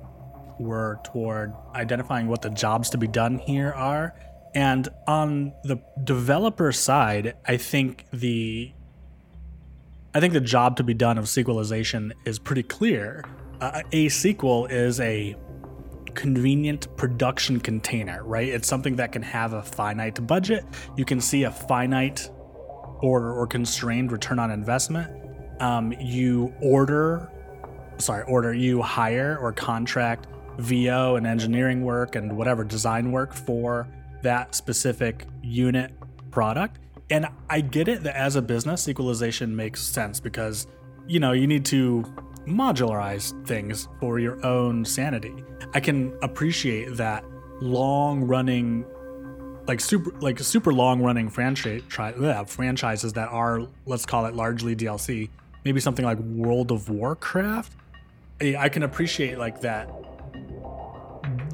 were 0.60 1.00
toward 1.06 1.54
identifying 1.74 2.28
what 2.28 2.42
the 2.42 2.50
jobs 2.50 2.90
to 2.92 2.98
be 2.98 3.08
done 3.08 3.40
here 3.40 3.72
are. 3.72 4.16
And 4.54 4.88
on 5.08 5.54
the 5.64 5.78
developer 6.04 6.72
side, 6.72 7.36
I 7.46 7.58
think 7.58 8.06
the 8.14 8.72
I 10.16 10.22
think 10.22 10.32
the 10.32 10.40
job 10.40 10.78
to 10.78 10.84
be 10.84 10.94
done 10.94 11.18
of 11.18 11.26
sequelization 11.26 12.14
is 12.24 12.40
pretty 12.40 12.64
clear. 12.64 13.22
Uh, 13.60 13.82
a 13.92 14.08
sequel 14.08 14.66
is 14.68 15.02
a 15.02 15.36
convenient 16.14 16.88
production 16.96 17.60
container, 17.60 18.24
right? 18.24 18.48
It's 18.48 18.66
something 18.66 18.96
that 18.96 19.12
can 19.12 19.22
have 19.22 19.52
a 19.52 19.62
finite 19.62 20.26
budget. 20.26 20.64
You 20.96 21.04
can 21.04 21.20
see 21.20 21.44
a 21.44 21.52
finite 21.52 22.30
or, 23.02 23.34
or 23.34 23.46
constrained 23.46 24.14
return 24.14 24.40
on 24.40 24.52
investment. 24.52 25.12
Um, 25.62 25.94
you 26.00 26.54
order, 26.62 27.30
sorry, 27.98 28.24
order, 28.24 28.54
you 28.54 28.82
hire 28.82 29.38
or 29.42 29.52
contract 29.52 30.28
VO 30.60 31.18
and 31.18 31.28
engineering 31.28 31.84
work 31.84 32.16
and 32.16 32.38
whatever 32.38 32.64
design 32.64 33.12
work 33.12 33.34
for 33.34 33.86
that 34.22 34.56
specific 34.56 35.26
unit 35.44 35.92
product. 36.32 36.80
And 37.10 37.28
I 37.50 37.62
get 37.62 37.88
it 37.88 38.04
that 38.04 38.16
as 38.16 38.36
a 38.36 38.42
business, 38.42 38.84
sequelization 38.86 39.56
makes 39.56 39.82
sense 39.82 40.20
because, 40.20 40.68
you 41.08 41.20
know, 41.20 41.34
you 41.34 41.46
need 41.46 41.66
to 41.66 42.04
modularize 42.48 43.46
things 43.46 43.88
for 44.00 44.20
your 44.20 44.44
own 44.46 44.86
sanity. 44.86 45.44
I 45.74 45.80
can 45.80 46.18
appreciate 46.22 46.98
that 46.98 47.24
long 47.62 48.24
running 48.24 48.86
like 49.68 49.80
super 49.80 50.12
like 50.20 50.38
super 50.40 50.72
long 50.72 51.02
running 51.02 51.30
franchise 51.30 51.82
yeah, 52.20 52.44
franchises 52.44 53.14
that 53.14 53.30
are 53.30 53.62
let's 53.86 54.06
call 54.06 54.26
it 54.26 54.36
largely 54.36 54.76
DLC. 54.76 55.30
Maybe 55.64 55.80
something 55.80 56.06
like 56.06 56.20
World 56.20 56.72
of 56.72 56.90
Warcraft. 56.90 57.72
I 58.42 58.56
I 58.58 58.70
can 58.70 58.84
appreciate 58.84 59.38
like 59.38 59.62
that 59.62 59.88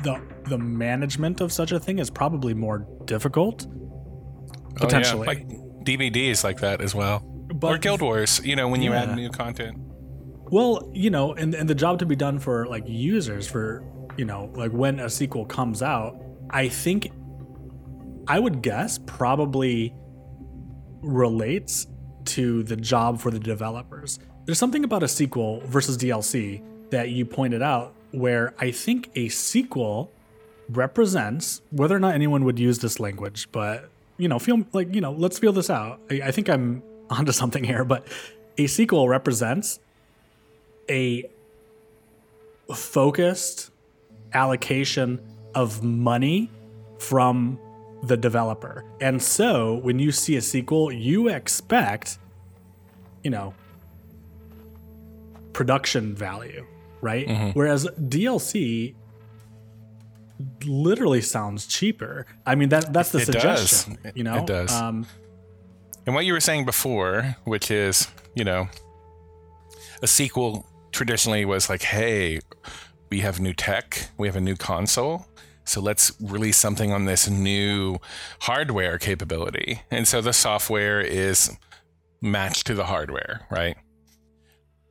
the 0.04 0.22
the 0.46 0.58
management 0.58 1.40
of 1.40 1.54
such 1.54 1.72
a 1.72 1.80
thing 1.80 2.00
is 2.00 2.10
probably 2.10 2.54
more 2.54 2.86
difficult 3.06 3.68
potentially. 4.76 5.28
Oh, 5.28 5.32
yeah. 5.32 5.40
like 5.40 5.48
DVDs 5.86 6.44
like 6.44 6.60
that 6.62 6.82
as 6.82 6.94
well. 6.96 7.20
But- 7.54 7.74
or 7.74 7.78
Guild 7.78 8.02
Wars, 8.02 8.40
you 8.44 8.56
know, 8.56 8.68
when 8.68 8.82
you 8.82 8.92
Yeah. 8.92 9.04
add 9.04 9.16
new 9.16 9.30
content. 9.30 9.78
Well, 10.52 10.90
you 10.94 11.10
know, 11.10 11.34
and 11.34 11.54
and 11.56 11.70
the 11.70 11.76
job 11.76 12.00
to 12.00 12.06
be 12.06 12.16
done 12.16 12.38
for 12.40 12.66
like 12.68 12.84
users 12.88 13.48
for 13.48 13.84
you 14.18 14.26
know 14.26 14.52
like 14.56 14.72
when 14.72 15.00
a 15.00 15.10
sequel 15.10 15.46
comes 15.46 15.82
out, 15.82 16.22
I 16.50 16.68
think 16.68 17.10
I 18.28 18.40
would 18.40 18.62
guess 18.62 18.98
probably 19.06 19.94
relates 21.02 21.88
to 22.26 22.64
the 22.64 22.76
job 22.76 23.20
for 23.20 23.32
the 23.32 23.40
developers. 23.40 24.20
There's 24.46 24.60
something 24.60 24.84
about 24.84 25.04
a 25.04 25.08
sequel 25.08 25.62
versus 25.66 25.98
DLC 25.98 26.62
that 26.92 27.10
you 27.10 27.26
pointed 27.26 27.62
out 27.62 27.94
where 28.12 28.54
I 28.60 28.72
think 28.72 29.10
a 29.16 29.30
sequel 29.30 30.12
represents 30.70 31.62
whether 31.72 31.96
or 31.96 32.00
not 32.00 32.14
anyone 32.14 32.44
would 32.46 32.60
use 32.60 32.80
this 32.80 33.00
language, 33.00 33.48
but 33.52 33.90
you 34.22 34.28
know, 34.28 34.38
feel 34.38 34.64
like, 34.72 34.94
you 34.94 35.02
know, 35.02 35.14
let's 35.14 35.40
feel 35.40 35.52
this 35.52 35.70
out. 35.70 36.00
I, 36.10 36.22
I 36.26 36.32
think 36.32 36.50
I'm 36.50 36.84
onto 37.10 37.32
something 37.32 37.64
here, 37.64 37.84
but 37.84 38.08
a 38.58 38.68
sequel 38.68 39.10
represents 39.10 39.80
a 40.90 41.26
focused 42.74 43.72
allocation 44.34 45.20
of 45.56 45.84
money 45.84 46.50
from 47.00 47.60
the 48.04 48.16
developer. 48.16 48.86
And 49.00 49.22
so 49.22 49.76
when 49.76 50.00
you 50.00 50.12
see 50.12 50.36
a 50.36 50.42
sequel, 50.42 50.92
you 50.92 51.28
expect, 51.28 52.18
you 53.24 53.32
know, 53.32 53.54
production 55.54 56.16
value, 56.16 56.66
right? 57.02 57.28
Mm-hmm. 57.28 57.60
Whereas 57.60 57.88
DLC 58.00 58.96
literally 60.66 61.22
sounds 61.22 61.66
cheaper. 61.68 62.26
I 62.46 62.56
mean 62.56 62.70
that 62.70 62.92
that's 62.94 63.12
the 63.12 63.20
It 63.20 63.26
suggestion, 63.26 63.98
It- 64.04 64.18
you 64.18 64.24
know. 64.24 64.38
it 64.38 64.46
does. 64.48 64.72
Um 64.72 65.06
And 66.06 66.16
what 66.16 66.26
you 66.26 66.34
were 66.34 66.40
saying 66.42 66.66
before, 66.66 67.36
which 67.44 67.70
is, 67.72 68.08
you 68.36 68.44
know, 68.44 68.68
a 70.02 70.08
sequel 70.08 70.66
traditionally 70.92 71.46
was 71.46 71.70
like, 71.70 71.84
hey, 71.84 72.40
we 73.12 73.20
have 73.22 73.40
new 73.40 73.54
tech, 73.54 74.10
we 74.18 74.28
have 74.28 74.36
a 74.36 74.42
new 74.42 74.56
console. 74.56 75.28
So 75.64 75.80
let's 75.80 76.12
release 76.20 76.58
something 76.58 76.92
on 76.92 77.06
this 77.06 77.30
new 77.30 77.98
hardware 78.42 78.98
capability. 78.98 79.82
And 79.92 80.08
so 80.08 80.20
the 80.22 80.34
software 80.34 81.00
is 81.02 81.56
matched 82.20 82.66
to 82.68 82.74
the 82.74 82.86
hardware, 82.86 83.46
right? 83.52 83.78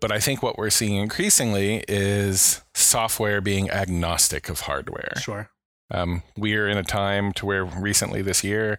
But 0.00 0.10
I 0.10 0.18
think 0.18 0.42
what 0.42 0.56
we're 0.56 0.70
seeing 0.70 0.96
increasingly 0.96 1.84
is 1.88 2.62
software 2.74 3.40
being 3.40 3.70
agnostic 3.70 4.48
of 4.48 4.60
hardware. 4.60 5.12
sure. 5.20 5.50
Um, 5.92 6.22
we 6.36 6.54
are 6.54 6.68
in 6.68 6.78
a 6.78 6.84
time 6.84 7.32
to 7.34 7.46
where 7.46 7.64
recently 7.64 8.22
this 8.22 8.44
year, 8.44 8.78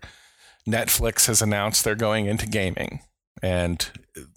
Netflix 0.67 1.27
has 1.27 1.41
announced 1.41 1.83
they're 1.83 1.95
going 1.95 2.25
into 2.25 2.47
gaming. 2.47 3.01
and 3.41 3.89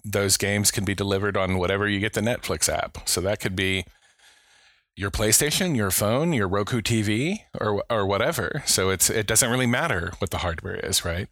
those 0.03 0.37
games 0.37 0.71
can 0.71 0.85
be 0.85 0.95
delivered 0.95 1.35
on 1.37 1.57
whatever 1.57 1.87
you 1.87 1.99
get 1.99 2.13
the 2.13 2.21
Netflix 2.21 2.69
app. 2.73 2.97
So 3.07 3.21
that 3.21 3.39
could 3.39 3.55
be 3.55 3.85
your 4.95 5.11
PlayStation, 5.11 5.75
your 5.75 5.91
phone, 5.91 6.31
your 6.33 6.47
Roku 6.47 6.81
TV, 6.81 7.39
or 7.59 7.83
or 7.89 8.05
whatever. 8.05 8.63
So 8.65 8.89
it's 8.89 9.09
it 9.09 9.27
doesn't 9.27 9.49
really 9.51 9.67
matter 9.67 10.13
what 10.19 10.31
the 10.31 10.39
hardware 10.39 10.77
is, 10.77 11.03
right? 11.05 11.27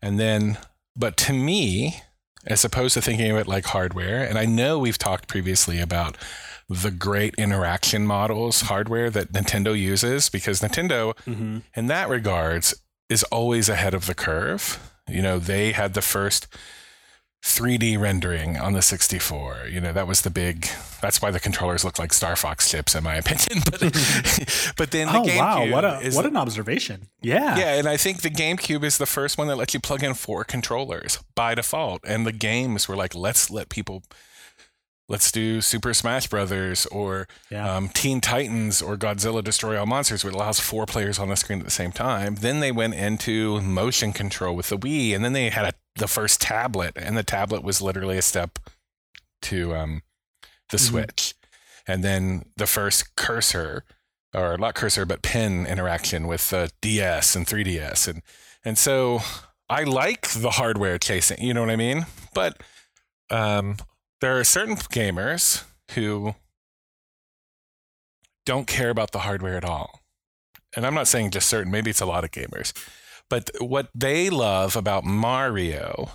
And 0.00 0.18
then, 0.18 0.58
but 0.96 1.16
to 1.18 1.32
me, 1.32 2.00
as 2.46 2.64
opposed 2.64 2.94
to 2.94 3.02
thinking 3.02 3.30
of 3.30 3.36
it 3.36 3.46
like 3.46 3.66
hardware, 3.66 4.24
and 4.24 4.38
I 4.38 4.44
know 4.44 4.78
we've 4.78 4.98
talked 4.98 5.28
previously 5.28 5.80
about 5.80 6.16
the 6.68 6.90
great 6.90 7.34
interaction 7.36 8.06
models 8.06 8.62
hardware 8.62 9.10
that 9.10 9.32
Nintendo 9.32 9.78
uses 9.78 10.28
because 10.28 10.60
Nintendo, 10.60 11.14
mm-hmm. 11.26 11.58
in 11.74 11.86
that 11.86 12.08
regards, 12.08 12.74
is 13.08 13.22
always 13.24 13.68
ahead 13.68 13.94
of 13.94 14.06
the 14.06 14.14
curve. 14.14 14.90
You 15.08 15.22
know, 15.22 15.38
they 15.38 15.72
had 15.72 15.94
the 15.94 16.02
first 16.02 16.46
3D 17.44 18.00
rendering 18.00 18.56
on 18.56 18.72
the 18.72 18.80
64. 18.80 19.68
You 19.70 19.78
know, 19.78 19.92
that 19.92 20.08
was 20.08 20.22
the 20.22 20.30
big. 20.30 20.66
That's 21.02 21.20
why 21.20 21.30
the 21.30 21.38
controllers 21.38 21.84
look 21.84 21.98
like 21.98 22.14
Star 22.14 22.36
Fox 22.36 22.70
chips, 22.70 22.94
in 22.94 23.04
my 23.04 23.14
opinion. 23.24 23.62
But 23.70 23.80
but 24.78 24.90
then 24.90 25.08
the 25.08 25.18
oh 25.18 25.24
GameCube 25.24 25.36
wow, 25.38 25.70
what 25.70 25.84
a 25.84 26.00
is, 26.00 26.16
what 26.16 26.24
an 26.24 26.36
observation! 26.36 27.08
Yeah, 27.20 27.58
yeah, 27.58 27.74
and 27.74 27.86
I 27.86 27.98
think 27.98 28.22
the 28.22 28.30
GameCube 28.30 28.82
is 28.82 28.96
the 28.96 29.06
first 29.06 29.36
one 29.36 29.46
that 29.48 29.56
lets 29.56 29.74
you 29.74 29.80
plug 29.80 30.02
in 30.02 30.14
four 30.14 30.42
controllers 30.44 31.22
by 31.34 31.54
default, 31.54 32.00
and 32.06 32.26
the 32.26 32.32
games 32.32 32.88
were 32.88 32.96
like, 32.96 33.14
let's 33.14 33.50
let 33.50 33.68
people 33.68 34.02
let's 35.06 35.30
do 35.30 35.60
Super 35.60 35.92
Smash 35.92 36.28
Brothers 36.28 36.86
or 36.86 37.28
yeah. 37.50 37.76
um, 37.76 37.90
Teen 37.90 38.22
Titans 38.22 38.80
or 38.80 38.96
Godzilla 38.96 39.44
Destroy 39.44 39.78
All 39.78 39.84
Monsters, 39.84 40.24
which 40.24 40.34
allows 40.34 40.60
four 40.60 40.86
players 40.86 41.18
on 41.18 41.28
the 41.28 41.36
screen 41.36 41.58
at 41.58 41.66
the 41.66 41.70
same 41.70 41.92
time. 41.92 42.36
Then 42.36 42.60
they 42.60 42.72
went 42.72 42.94
into 42.94 43.60
motion 43.60 44.14
control 44.14 44.56
with 44.56 44.70
the 44.70 44.78
Wii, 44.78 45.14
and 45.14 45.22
then 45.22 45.34
they 45.34 45.50
had 45.50 45.66
a, 45.66 45.72
the 45.96 46.08
first 46.08 46.40
tablet, 46.40 46.94
and 46.96 47.16
the 47.16 47.22
tablet 47.22 47.62
was 47.62 47.80
literally 47.80 48.18
a 48.18 48.22
step 48.22 48.58
to 49.42 49.74
um, 49.74 50.02
the 50.70 50.76
mm-hmm. 50.76 50.86
Switch. 50.86 51.34
And 51.86 52.02
then 52.02 52.46
the 52.56 52.66
first 52.66 53.14
cursor, 53.16 53.84
or 54.34 54.56
not 54.56 54.74
cursor, 54.74 55.04
but 55.04 55.22
pen 55.22 55.66
interaction 55.66 56.26
with 56.26 56.50
the 56.50 56.70
DS 56.80 57.36
and 57.36 57.46
3DS. 57.46 58.08
And, 58.08 58.22
and 58.64 58.78
so 58.78 59.20
I 59.68 59.84
like 59.84 60.28
the 60.28 60.52
hardware 60.52 60.98
chasing, 60.98 61.42
you 61.42 61.54
know 61.54 61.60
what 61.60 61.70
I 61.70 61.76
mean? 61.76 62.06
But 62.32 62.62
um, 63.30 63.76
there 64.20 64.38
are 64.38 64.44
certain 64.44 64.76
gamers 64.76 65.64
who 65.92 66.34
don't 68.46 68.66
care 68.66 68.90
about 68.90 69.12
the 69.12 69.20
hardware 69.20 69.56
at 69.56 69.64
all. 69.64 70.00
And 70.76 70.86
I'm 70.86 70.94
not 70.94 71.06
saying 71.06 71.30
just 71.30 71.48
certain, 71.48 71.70
maybe 71.70 71.90
it's 71.90 72.00
a 72.00 72.06
lot 72.06 72.24
of 72.24 72.30
gamers. 72.30 72.72
But 73.30 73.50
what 73.58 73.88
they 73.94 74.30
love 74.30 74.76
about 74.76 75.04
Mario 75.04 76.10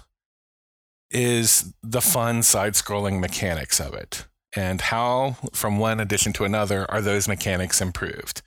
is 1.11 1.73
the 1.81 2.01
fun 2.01 2.43
side 2.43 2.73
scrolling 2.73 3.19
mechanics 3.19 3.79
of 3.79 3.93
it 3.93 4.25
and 4.55 4.81
how, 4.81 5.37
from 5.53 5.79
one 5.79 5.99
edition 5.99 6.33
to 6.33 6.45
another, 6.45 6.89
are 6.89 7.01
those 7.01 7.27
mechanics 7.27 7.81
improved. 7.81 8.41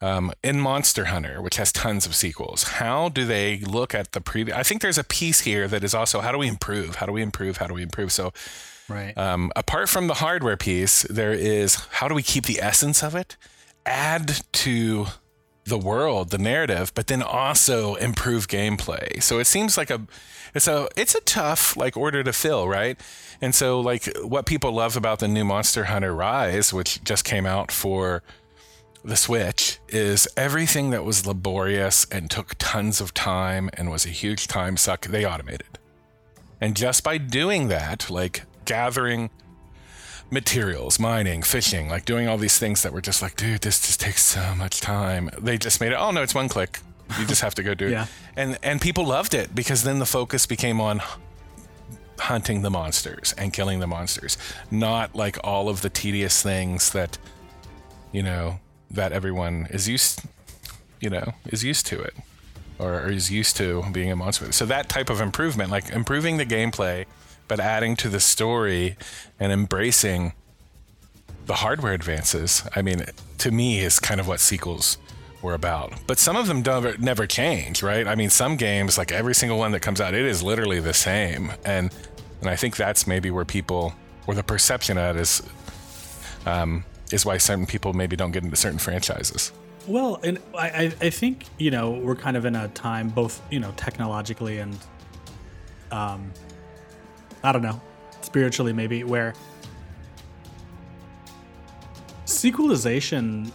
Um, 0.00 0.32
in 0.42 0.58
Monster 0.58 1.06
Hunter, 1.06 1.40
which 1.40 1.56
has 1.56 1.70
tons 1.70 2.06
of 2.06 2.14
sequels, 2.14 2.64
how 2.64 3.08
do 3.08 3.24
they 3.24 3.58
look 3.58 3.94
at 3.94 4.12
the 4.12 4.20
previous? 4.20 4.56
I 4.56 4.64
think 4.64 4.82
there's 4.82 4.98
a 4.98 5.04
piece 5.04 5.40
here 5.40 5.68
that 5.68 5.84
is 5.84 5.94
also 5.94 6.20
how 6.20 6.32
do 6.32 6.38
we 6.38 6.48
improve? 6.48 6.96
How 6.96 7.06
do 7.06 7.12
we 7.12 7.22
improve? 7.22 7.58
How 7.58 7.68
do 7.68 7.74
we 7.74 7.82
improve? 7.82 8.10
So 8.10 8.32
Right. 8.88 9.16
Um, 9.16 9.52
apart 9.56 9.88
from 9.88 10.06
the 10.06 10.14
hardware 10.14 10.56
piece, 10.56 11.02
there 11.02 11.32
is 11.32 11.76
how 11.92 12.08
do 12.08 12.14
we 12.14 12.22
keep 12.22 12.44
the 12.44 12.60
essence 12.60 13.02
of 13.02 13.14
it, 13.14 13.36
add 13.86 14.40
to 14.52 15.06
the 15.64 15.78
world, 15.78 16.30
the 16.30 16.38
narrative, 16.38 16.92
but 16.94 17.06
then 17.06 17.22
also 17.22 17.94
improve 17.96 18.48
gameplay. 18.48 19.22
So 19.22 19.38
it 19.38 19.46
seems 19.46 19.76
like 19.76 19.90
a 19.90 20.02
it's 20.54 20.66
a 20.66 20.88
it's 20.96 21.14
a 21.14 21.20
tough 21.20 21.76
like 21.76 21.96
order 21.96 22.22
to 22.24 22.32
fill, 22.32 22.68
right? 22.68 22.98
And 23.40 23.54
so 23.54 23.80
like 23.80 24.08
what 24.18 24.46
people 24.46 24.72
love 24.72 24.96
about 24.96 25.20
the 25.20 25.28
new 25.28 25.44
Monster 25.44 25.84
Hunter 25.84 26.14
Rise, 26.14 26.72
which 26.72 27.02
just 27.04 27.24
came 27.24 27.46
out 27.46 27.70
for 27.70 28.22
the 29.04 29.16
Switch, 29.16 29.78
is 29.88 30.28
everything 30.36 30.90
that 30.90 31.04
was 31.04 31.26
laborious 31.26 32.06
and 32.10 32.30
took 32.30 32.54
tons 32.58 33.00
of 33.00 33.14
time 33.14 33.70
and 33.74 33.90
was 33.90 34.04
a 34.04 34.10
huge 34.10 34.48
time 34.48 34.76
suck, 34.76 35.06
they 35.06 35.24
automated. 35.24 35.78
And 36.60 36.76
just 36.76 37.02
by 37.02 37.18
doing 37.18 37.68
that, 37.68 38.10
like 38.10 38.42
gathering 38.64 39.30
materials, 40.32 40.98
mining, 40.98 41.42
fishing, 41.42 41.88
like 41.88 42.04
doing 42.04 42.26
all 42.26 42.38
these 42.38 42.58
things 42.58 42.82
that 42.82 42.92
were 42.92 43.00
just 43.00 43.22
like, 43.22 43.36
dude, 43.36 43.60
this 43.60 43.86
just 43.86 44.00
takes 44.00 44.22
so 44.22 44.54
much 44.56 44.80
time. 44.80 45.30
They 45.38 45.58
just 45.58 45.80
made 45.80 45.92
it, 45.92 45.96
oh 45.96 46.10
no, 46.10 46.22
it's 46.22 46.34
one 46.34 46.48
click. 46.48 46.80
You 47.20 47.26
just 47.26 47.42
have 47.42 47.54
to 47.56 47.62
go 47.62 47.74
do 47.74 47.88
it. 47.88 47.92
yeah. 47.92 48.06
And 48.36 48.58
and 48.62 48.80
people 48.80 49.06
loved 49.06 49.34
it 49.34 49.54
because 49.54 49.82
then 49.82 49.98
the 49.98 50.06
focus 50.06 50.46
became 50.46 50.80
on 50.80 51.02
hunting 52.18 52.62
the 52.62 52.70
monsters 52.70 53.34
and 53.36 53.52
killing 53.52 53.80
the 53.80 53.86
monsters, 53.86 54.38
not 54.70 55.14
like 55.14 55.38
all 55.44 55.68
of 55.68 55.82
the 55.82 55.90
tedious 55.90 56.42
things 56.42 56.90
that 56.92 57.18
you 58.12 58.22
know 58.22 58.60
that 58.90 59.12
everyone 59.12 59.66
is 59.70 59.88
used 59.88 60.22
you 61.02 61.10
know, 61.10 61.34
is 61.46 61.62
used 61.62 61.84
to 61.86 62.00
it 62.00 62.14
or 62.78 63.10
is 63.10 63.30
used 63.30 63.56
to 63.56 63.82
being 63.92 64.10
a 64.10 64.16
monster. 64.16 64.50
So 64.52 64.64
that 64.66 64.88
type 64.88 65.10
of 65.10 65.20
improvement, 65.20 65.70
like 65.70 65.90
improving 65.90 66.36
the 66.38 66.46
gameplay 66.46 67.04
but 67.52 67.60
adding 67.60 67.94
to 67.96 68.08
the 68.08 68.18
story 68.18 68.96
and 69.38 69.52
embracing 69.52 70.32
the 71.44 71.56
hardware 71.56 71.92
advances. 71.92 72.66
I 72.74 72.80
mean, 72.80 73.04
to 73.36 73.50
me, 73.50 73.80
is 73.80 74.00
kind 74.00 74.20
of 74.20 74.26
what 74.26 74.40
sequels 74.40 74.96
were 75.42 75.52
about. 75.52 75.92
But 76.06 76.18
some 76.18 76.34
of 76.34 76.46
them 76.46 76.62
never 76.62 76.96
never 76.96 77.26
change, 77.26 77.82
right? 77.82 78.06
I 78.06 78.14
mean, 78.14 78.30
some 78.30 78.56
games, 78.56 78.96
like 78.96 79.12
every 79.12 79.34
single 79.34 79.58
one 79.58 79.72
that 79.72 79.80
comes 79.80 80.00
out, 80.00 80.14
it 80.14 80.24
is 80.24 80.42
literally 80.42 80.80
the 80.80 80.94
same, 80.94 81.52
and 81.62 81.94
and 82.40 82.48
I 82.48 82.56
think 82.56 82.74
that's 82.74 83.06
maybe 83.06 83.30
where 83.30 83.44
people, 83.44 83.92
or 84.26 84.34
the 84.34 84.42
perception 84.42 84.96
of 84.96 85.14
it 85.14 85.20
is, 85.20 85.42
um, 86.46 86.86
is 87.10 87.26
why 87.26 87.36
certain 87.36 87.66
people 87.66 87.92
maybe 87.92 88.16
don't 88.16 88.32
get 88.32 88.44
into 88.44 88.56
certain 88.56 88.78
franchises. 88.78 89.52
Well, 89.86 90.20
and 90.24 90.38
I, 90.56 90.90
I 91.02 91.10
think 91.10 91.44
you 91.58 91.70
know 91.70 91.90
we're 91.90 92.16
kind 92.16 92.38
of 92.38 92.46
in 92.46 92.56
a 92.56 92.68
time, 92.68 93.10
both 93.10 93.42
you 93.50 93.60
know 93.60 93.74
technologically 93.76 94.56
and 94.56 94.78
um, 95.90 96.32
I 97.44 97.52
don't 97.52 97.62
know, 97.62 97.80
spiritually 98.20 98.72
maybe, 98.72 99.04
where 99.04 99.34
sequelization 102.24 103.52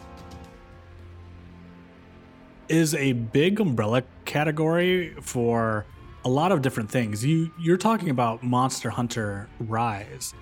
is 2.69 2.93
a 2.95 3.13
big 3.13 3.59
umbrella 3.59 4.03
category 4.25 5.13
for 5.21 5.85
a 6.25 6.29
lot 6.29 6.51
of 6.51 6.61
different 6.61 6.91
things. 6.91 7.25
You 7.25 7.51
you're 7.59 7.77
talking 7.77 8.09
about 8.09 8.43
Monster 8.43 8.89
Hunter 8.89 9.47
Rise. 9.59 10.33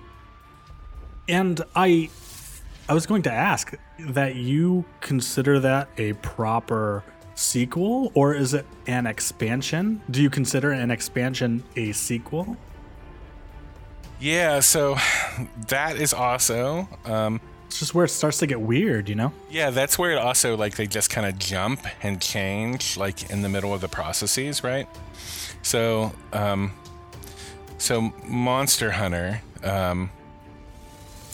And 1.28 1.60
I 1.74 2.10
I 2.88 2.94
was 2.94 3.06
going 3.06 3.22
to 3.22 3.32
ask 3.32 3.74
that 3.98 4.36
you 4.36 4.84
consider 5.00 5.60
that 5.60 5.88
a 5.98 6.12
proper 6.14 7.04
sequel 7.34 8.10
or 8.14 8.34
is 8.34 8.54
it 8.54 8.66
an 8.86 9.06
expansion? 9.06 10.02
Do 10.10 10.22
you 10.22 10.30
consider 10.30 10.72
an 10.72 10.90
expansion 10.90 11.62
a 11.76 11.92
sequel? 11.92 12.56
Yeah, 14.18 14.60
so 14.60 14.96
that 15.68 15.96
is 15.96 16.12
also. 16.12 16.88
Um, 17.04 17.40
it's 17.66 17.78
just 17.80 17.94
where 17.94 18.06
it 18.06 18.08
starts 18.08 18.38
to 18.38 18.46
get 18.46 18.60
weird, 18.60 19.08
you 19.08 19.14
know? 19.14 19.32
Yeah, 19.50 19.70
that's 19.70 19.98
where 19.98 20.12
it 20.12 20.18
also 20.18 20.56
like 20.56 20.76
they 20.76 20.86
just 20.86 21.10
kind 21.10 21.26
of 21.26 21.38
jump 21.38 21.80
and 22.02 22.20
change 22.20 22.96
like 22.96 23.30
in 23.30 23.42
the 23.42 23.48
middle 23.48 23.74
of 23.74 23.80
the 23.80 23.88
processes, 23.88 24.64
right? 24.64 24.88
So, 25.62 26.12
um, 26.32 26.72
so 27.76 28.12
Monster 28.26 28.92
Hunter 28.92 29.42
um, 29.62 30.10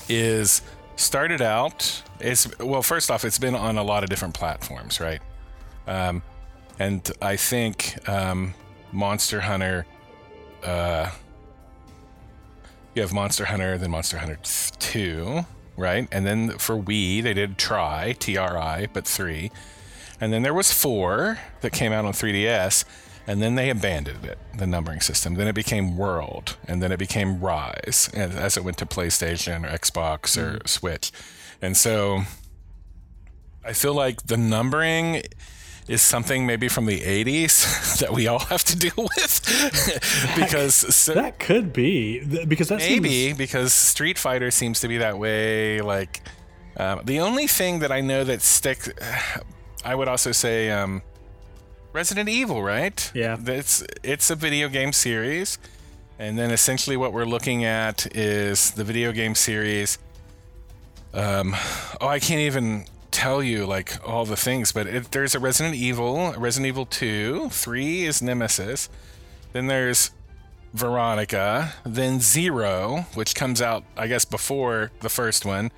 is 0.08 0.62
started 0.96 1.40
out. 1.40 2.02
It's 2.18 2.58
well, 2.58 2.82
first 2.82 3.10
off, 3.10 3.24
it's 3.24 3.38
been 3.38 3.54
on 3.54 3.78
a 3.78 3.82
lot 3.82 4.02
of 4.02 4.10
different 4.10 4.34
platforms, 4.34 5.00
right? 5.00 5.20
Um, 5.86 6.22
and 6.78 7.08
I 7.20 7.36
think 7.36 8.08
um, 8.08 8.54
Monster 8.90 9.40
Hunter. 9.40 9.86
Uh, 10.64 11.10
you 12.94 13.02
have 13.02 13.12
Monster 13.12 13.46
Hunter, 13.46 13.78
then 13.78 13.90
Monster 13.90 14.18
Hunter 14.18 14.38
2, 14.78 15.44
right? 15.76 16.08
And 16.12 16.26
then 16.26 16.58
for 16.58 16.76
Wii, 16.76 17.22
they 17.22 17.34
did 17.34 17.58
Tri, 17.58 18.14
T 18.18 18.36
R 18.36 18.58
I, 18.58 18.88
but 18.92 19.06
3. 19.06 19.50
And 20.20 20.32
then 20.32 20.42
there 20.42 20.54
was 20.54 20.72
4 20.72 21.38
that 21.62 21.72
came 21.72 21.92
out 21.92 22.04
on 22.04 22.12
3DS, 22.12 22.84
and 23.26 23.40
then 23.42 23.54
they 23.54 23.70
abandoned 23.70 24.24
it, 24.24 24.38
the 24.56 24.66
numbering 24.66 25.00
system. 25.00 25.34
Then 25.34 25.48
it 25.48 25.54
became 25.54 25.96
World, 25.96 26.56
and 26.68 26.82
then 26.82 26.92
it 26.92 26.98
became 26.98 27.40
Rise, 27.40 28.10
as 28.14 28.56
it 28.56 28.64
went 28.64 28.78
to 28.78 28.86
PlayStation 28.86 29.64
or 29.64 29.76
Xbox 29.76 30.36
or 30.36 30.58
mm. 30.58 30.68
Switch. 30.68 31.12
And 31.60 31.76
so 31.76 32.22
I 33.64 33.72
feel 33.72 33.94
like 33.94 34.26
the 34.26 34.36
numbering 34.36 35.22
is 35.88 36.00
something 36.00 36.46
maybe 36.46 36.68
from 36.68 36.86
the 36.86 37.00
80s 37.00 37.98
that 38.00 38.12
we 38.12 38.26
all 38.26 38.38
have 38.38 38.64
to 38.64 38.76
deal 38.76 38.92
with. 38.96 39.32
Because 40.36 40.74
so, 40.74 41.14
that 41.14 41.38
could 41.38 41.72
be. 41.72 42.20
Because 42.46 42.68
that 42.68 42.78
maybe 42.78 43.08
seems... 43.08 43.38
because 43.38 43.72
street 43.72 44.18
fighter 44.18 44.50
seems 44.50 44.80
to 44.80 44.88
be 44.88 44.98
that 44.98 45.18
way 45.18 45.80
like 45.80 46.20
um, 46.76 47.00
the 47.04 47.20
only 47.20 47.46
thing 47.46 47.80
that 47.80 47.92
i 47.92 48.00
know 48.00 48.24
that 48.24 48.40
sticks 48.40 48.88
i 49.84 49.94
would 49.94 50.08
also 50.08 50.32
say 50.32 50.70
um, 50.70 51.02
resident 51.92 52.28
evil 52.28 52.62
right? 52.62 53.10
Yeah. 53.14 53.36
It's 53.44 53.84
it's 54.02 54.30
a 54.30 54.36
video 54.36 54.68
game 54.68 54.92
series 54.92 55.58
And 56.18 56.38
then 56.38 56.50
essentially 56.50 56.96
what 56.96 57.12
we're 57.12 57.26
looking 57.26 57.64
at 57.64 58.14
is 58.16 58.70
the 58.72 58.84
video 58.84 59.12
game 59.12 59.34
series. 59.34 59.98
Um, 61.14 61.54
oh, 62.00 62.06
I 62.06 62.20
can't 62.20 62.40
even 62.40 62.86
tell 63.12 63.42
you 63.42 63.66
like 63.66 63.96
all 64.06 64.24
the 64.24 64.36
things, 64.36 64.72
but 64.72 64.86
it, 64.86 65.10
there's 65.12 65.34
a 65.34 65.38
Resident 65.38 65.76
Evil, 65.76 66.32
Resident 66.32 66.68
Evil 66.68 66.86
2, 66.86 67.50
3 67.50 68.04
is 68.04 68.22
Nemesis. 68.22 68.88
Then 69.52 69.66
there's 69.66 70.10
Veronica, 70.72 71.74
then 71.84 72.20
Zero, 72.20 73.06
which 73.14 73.34
comes 73.34 73.60
out, 73.60 73.84
I 73.96 74.06
guess, 74.06 74.24
before 74.24 74.90
the 75.00 75.08
first 75.08 75.44
one. 75.44 75.70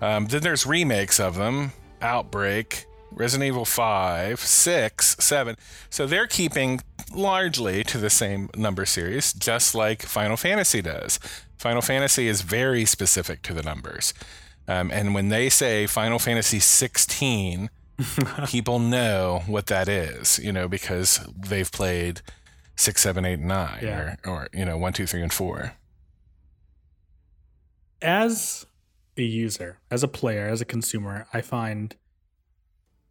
Um, 0.00 0.26
then 0.26 0.42
there's 0.42 0.66
remakes 0.66 1.20
of 1.20 1.36
them 1.36 1.72
Outbreak, 2.02 2.86
Resident 3.12 3.46
Evil 3.46 3.64
5, 3.64 4.40
6, 4.40 5.16
7. 5.18 5.56
So 5.88 6.06
they're 6.06 6.26
keeping 6.26 6.80
largely 7.14 7.84
to 7.84 7.98
the 7.98 8.10
same 8.10 8.50
number 8.56 8.84
series, 8.84 9.32
just 9.32 9.74
like 9.74 10.02
Final 10.02 10.36
Fantasy 10.36 10.82
does. 10.82 11.18
Final 11.56 11.80
Fantasy 11.80 12.26
is 12.26 12.42
very 12.42 12.84
specific 12.84 13.42
to 13.42 13.54
the 13.54 13.62
numbers. 13.62 14.12
Um, 14.66 14.90
and 14.90 15.14
when 15.14 15.28
they 15.28 15.48
say 15.50 15.86
Final 15.86 16.18
Fantasy 16.18 16.58
16, 16.58 17.68
people 18.46 18.78
know 18.78 19.42
what 19.46 19.66
that 19.66 19.88
is, 19.88 20.38
you 20.38 20.52
know, 20.52 20.68
because 20.68 21.20
they've 21.36 21.70
played 21.70 22.22
6, 22.76 23.00
7, 23.00 23.24
8, 23.24 23.38
9, 23.40 23.78
Yeah. 23.82 24.16
or, 24.24 24.30
or, 24.30 24.48
you 24.52 24.64
know, 24.64 24.76
1, 24.78 24.92
2, 24.94 25.06
3, 25.06 25.22
and 25.22 25.32
4. 25.32 25.72
as 28.02 28.66
a 29.16 29.22
user, 29.22 29.78
as 29.90 30.02
a 30.02 30.08
player, 30.08 30.46
as 30.48 30.60
a 30.60 30.64
consumer, 30.64 31.26
I 31.32 31.40
find 31.40 31.94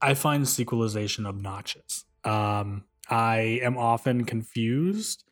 I 0.01 0.13
find 0.15 0.47
sequelization 0.47 1.25
obnoxious. 1.25 2.03
Um, 2.25 2.83
I 3.09 3.59
am 3.63 3.77
often 3.77 4.25
confused, 4.25 5.23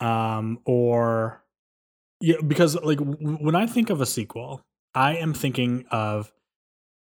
um, 0.00 0.58
or 0.64 1.44
yeah, 2.20 2.36
because 2.46 2.74
like 2.82 2.98
w- 2.98 3.36
when 3.40 3.54
I 3.54 3.66
think 3.66 3.90
of 3.90 4.00
a 4.00 4.06
sequel, 4.06 4.64
I 4.94 5.16
am 5.16 5.34
thinking 5.34 5.84
of 5.90 6.32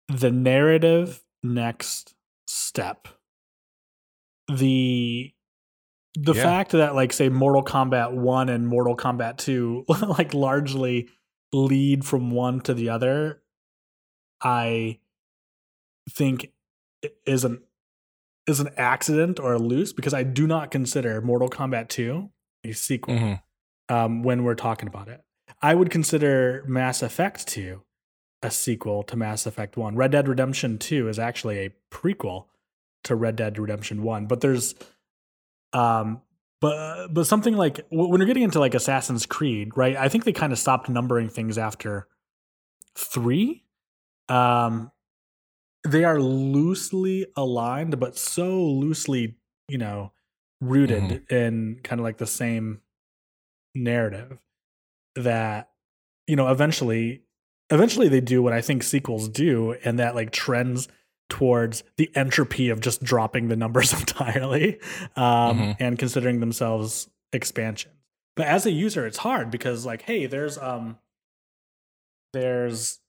the 0.07 0.31
narrative 0.31 1.23
next 1.43 2.15
step. 2.47 3.07
The 4.47 5.33
the 6.19 6.33
Yeah. 6.33 6.43
fact 6.43 6.71
that 6.71 6.95
like 6.95 7.13
say 7.13 7.29
Mortal 7.29 7.63
Kombat 7.63 8.13
1 8.13 8.49
and 8.49 8.67
Mortal 8.67 8.95
Kombat 8.97 9.37
2 9.37 9.85
like 10.17 10.33
largely 10.33 11.09
lead 11.53 12.03
from 12.05 12.31
one 12.31 12.59
to 12.61 12.73
the 12.73 12.89
other 12.89 13.43
I 14.41 14.99
think 16.09 16.51
is 17.25 17.43
an 17.45 17.61
is 18.47 18.59
an 18.59 18.69
accident 18.77 19.39
or 19.39 19.53
a 19.53 19.59
loose 19.59 19.93
because 19.93 20.13
I 20.13 20.23
do 20.23 20.47
not 20.47 20.71
consider 20.71 21.21
Mortal 21.21 21.49
Kombat 21.49 21.89
2 21.89 22.31
a 22.63 22.71
sequel 22.71 23.13
Mhm. 23.15 23.41
um, 23.89 24.23
when 24.23 24.43
we're 24.43 24.55
talking 24.55 24.87
about 24.87 25.09
it. 25.09 25.21
I 25.61 25.73
would 25.73 25.89
consider 25.89 26.63
Mass 26.67 27.01
Effect 27.01 27.47
2 27.47 27.81
a 28.43 28.51
sequel 28.51 29.03
to 29.03 29.15
Mass 29.15 29.45
Effect 29.45 29.77
1. 29.77 29.95
Red 29.95 30.11
Dead 30.11 30.27
Redemption 30.27 30.77
2 30.77 31.09
is 31.09 31.17
actually 31.17 31.59
a 31.59 31.71
prequel 31.91 32.45
to 33.03 33.15
Red 33.15 33.35
Dead 33.35 33.57
Redemption 33.57 34.03
1, 34.03 34.27
but 34.27 34.41
there's 34.41 34.75
um 35.73 36.21
but 36.61 37.09
but 37.13 37.27
something 37.27 37.55
like 37.55 37.85
when 37.89 38.19
you're 38.19 38.27
getting 38.27 38.43
into 38.43 38.59
like 38.59 38.73
Assassin's 38.73 39.25
Creed, 39.25 39.75
right? 39.75 39.95
I 39.95 40.09
think 40.09 40.23
they 40.23 40.33
kind 40.33 40.53
of 40.53 40.59
stopped 40.59 40.89
numbering 40.89 41.29
things 41.29 41.57
after 41.57 42.07
3. 42.95 43.63
Um 44.29 44.91
they 45.87 46.03
are 46.03 46.19
loosely 46.19 47.27
aligned 47.35 47.99
but 47.99 48.17
so 48.17 48.61
loosely, 48.61 49.37
you 49.67 49.77
know, 49.77 50.11
rooted 50.61 51.31
in 51.31 51.79
kind 51.83 51.99
of 51.99 52.03
like 52.03 52.17
the 52.17 52.27
same 52.27 52.81
narrative 53.73 54.39
that 55.17 55.69
you 56.27 56.35
know 56.35 56.47
eventually 56.49 57.23
eventually 57.69 58.07
they 58.07 58.21
do 58.21 58.41
what 58.41 58.53
i 58.53 58.61
think 58.61 58.81
sequels 58.83 59.27
do 59.29 59.73
and 59.83 59.99
that 59.99 60.15
like 60.15 60.31
trends 60.31 60.87
towards 61.29 61.83
the 61.97 62.09
entropy 62.15 62.69
of 62.69 62.79
just 62.79 63.03
dropping 63.03 63.47
the 63.49 63.55
numbers 63.55 63.91
entirely 63.99 64.79
um, 65.15 65.57
Mhm. 65.59 65.75
and 65.79 65.99
considering 65.99 66.39
themselves 66.39 67.09
expansions 67.33 67.93
but 68.35 68.47
as 68.47 68.65
a 68.65 68.71
user 68.71 69.05
it's 69.05 69.17
hard 69.17 69.51
because 69.51 69.85
like 69.85 70.03
hey 70.03 70.25
there's 70.27 70.57
um 70.57 70.97
there's 72.33 72.99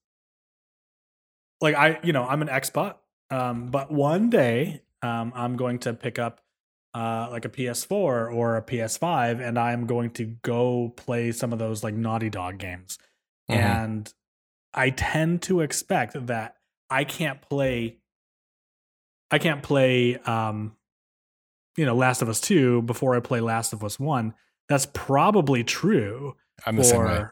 like 1.60 1.74
i 1.74 1.98
you 2.02 2.12
know 2.12 2.24
i'm 2.24 2.42
an 2.42 2.48
xbot 2.48 2.96
um 3.30 3.66
but 3.66 3.92
one 3.92 4.30
day 4.30 4.82
um 5.02 5.32
i'm 5.34 5.56
going 5.56 5.78
to 5.78 5.92
pick 5.92 6.18
up 6.18 6.40
uh, 6.98 7.28
like 7.30 7.44
a 7.44 7.48
PS4 7.48 7.92
or 7.92 8.56
a 8.56 8.62
PS5, 8.62 9.40
and 9.40 9.56
I'm 9.56 9.87
going 9.87 10.11
to 10.12 10.24
go 10.42 10.92
play 10.96 11.30
some 11.30 11.52
of 11.52 11.61
those 11.61 11.84
like 11.84 11.94
Naughty 11.94 12.28
Dog 12.28 12.58
games. 12.58 12.98
Mhm. 13.48 13.54
And 13.54 14.14
I 14.74 14.90
tend 14.90 15.42
to 15.42 15.61
expect 15.61 16.26
that 16.26 16.56
I 16.90 17.04
can't 17.04 17.40
play, 17.40 17.98
I 19.30 19.38
can't 19.38 19.62
play, 19.62 20.16
um, 20.16 20.76
you 21.76 21.87
know, 21.87 21.94
Last 21.94 22.20
of 22.20 22.28
Us 22.28 22.40
Two 22.40 22.82
before 22.82 23.14
I 23.14 23.20
play 23.20 23.40
Last 23.40 23.72
of 23.72 23.84
Us 23.84 24.00
One. 24.00 24.34
That's 24.68 24.87
probably 24.87 25.62
true 25.62 26.34
I'm 26.66 26.74
the 26.74 26.84
same 26.84 27.04
way. 27.04 27.24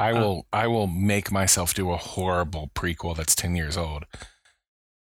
I 0.00 0.10
uh, 0.10 0.20
will 0.20 0.46
I 0.52 0.66
will 0.66 0.88
make 0.88 1.30
myself 1.30 1.74
do 1.74 1.92
a 1.92 1.96
horrible 1.96 2.72
prequel 2.74 3.16
that's 3.16 3.36
10 3.36 3.54
years 3.54 3.76
old. 3.76 4.04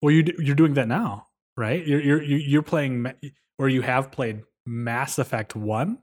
well, 0.01 0.12
you 0.12 0.23
you're 0.39 0.56
doing 0.56 0.73
that 0.73 0.88
now, 0.88 1.27
right? 1.56 1.86
You're 1.86 2.01
you're 2.01 2.23
you're 2.23 2.39
you're 2.39 2.63
playing 2.63 3.13
or 3.57 3.69
you 3.69 3.81
have 3.81 4.11
played 4.11 4.43
Mass 4.65 5.17
Effect 5.17 5.55
One. 5.55 5.99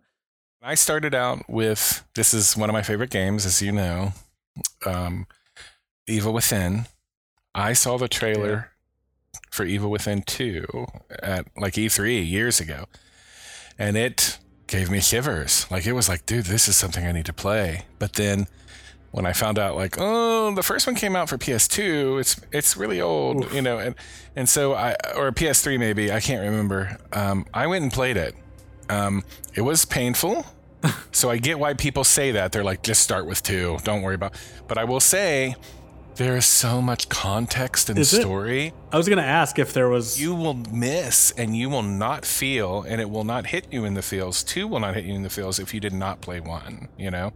I 0.63 0.75
started 0.75 1.15
out 1.15 1.49
with 1.49 2.05
this 2.15 2.35
is 2.35 2.57
one 2.57 2.69
of 2.69 2.75
my 2.75 2.83
favorite 2.83 3.11
games, 3.11 3.47
as 3.47 3.63
you 3.63 3.73
know, 3.73 4.13
um, 4.85 5.27
Evil 6.07 6.33
Within. 6.33 6.87
I 7.55 7.73
saw 7.73 7.97
the 7.97 8.09
trailer 8.09 8.73
for 9.51 9.65
Evil 9.65 9.91
Within 9.91 10.23
2 10.23 10.87
at 11.23 11.47
like 11.57 11.75
E3 11.75 12.29
years 12.29 12.61
ago, 12.61 12.85
and 13.79 13.97
it 13.97 14.39
gave 14.67 14.91
me 14.91 15.01
shivers. 15.01 15.67
Like 15.71 15.87
it 15.87 15.93
was 15.93 16.09
like, 16.09 16.27
dude, 16.27 16.45
this 16.45 16.69
is 16.69 16.77
something 16.77 17.07
I 17.07 17.13
need 17.13 17.27
to 17.27 17.33
play. 17.33 17.87
But 17.99 18.15
then 18.15 18.47
when 19.13 19.27
I 19.27 19.33
found 19.33 19.59
out, 19.59 19.75
like, 19.75 19.97
oh, 19.99 20.55
the 20.55 20.63
first 20.63 20.87
one 20.87 20.95
came 20.95 21.17
out 21.17 21.29
for 21.29 21.37
PS2, 21.37 22.21
it's 22.21 22.41
it's 22.53 22.77
really 22.77 23.01
old, 23.01 23.45
Oof. 23.45 23.55
you 23.55 23.63
know, 23.63 23.79
and 23.79 23.95
and 24.37 24.49
so 24.49 24.75
I 24.75 24.93
or 25.17 25.33
PS3 25.33 25.79
maybe 25.79 26.13
I 26.13 26.21
can't 26.21 26.43
remember. 26.43 26.97
Um, 27.13 27.47
I 27.53 27.67
went 27.67 27.83
and 27.83 27.93
played 27.93 28.17
it. 28.17 28.35
Um, 28.89 29.25
it 29.55 29.63
was 29.63 29.85
painful. 29.85 30.47
so 31.13 31.29
I 31.31 31.39
get 31.39 31.59
why 31.59 31.75
people 31.75 32.05
say 32.05 32.33
that. 32.33 32.53
They're 32.53 32.65
like, 32.65 32.83
just 32.83 33.03
start 33.03 33.27
with 33.27 33.43
two. 33.43 33.79
Don't 33.85 34.03
worry 34.03 34.15
about. 34.15 34.35
But 34.67 34.79
I 34.79 34.85
will 34.85 35.01
say, 35.01 35.55
there 36.17 36.37
is 36.37 36.47
so 36.47 36.81
much 36.81 37.09
context 37.09 37.89
and 37.89 37.99
Is 37.99 38.13
it? 38.13 38.21
story 38.21 38.73
I 38.93 38.97
was 38.97 39.09
gonna 39.09 39.23
ask 39.23 39.59
if 39.59 39.73
there 39.73 39.89
was 39.89 40.21
you 40.21 40.35
will 40.35 40.55
miss 40.55 41.33
and 41.33 41.57
you 41.57 41.69
will 41.69 41.83
not 41.83 42.25
feel, 42.25 42.83
and 42.83 43.01
it 43.01 43.11
will 43.11 43.25
not 43.25 43.47
hit 43.47 43.73
you 43.73 43.85
in 43.85 43.95
the 43.95 44.03
feels. 44.03 44.43
Two 44.45 44.69
will 44.69 44.81
not 44.81 44.95
hit 44.95 45.05
you 45.05 45.15
in 45.15 45.23
the 45.23 45.31
feels 45.31 45.59
if 45.59 45.75
you 45.75 45.81
did 45.81 45.93
not 45.93 46.21
play 46.21 46.41
one. 46.41 46.89
You 46.97 47.11
know. 47.11 47.33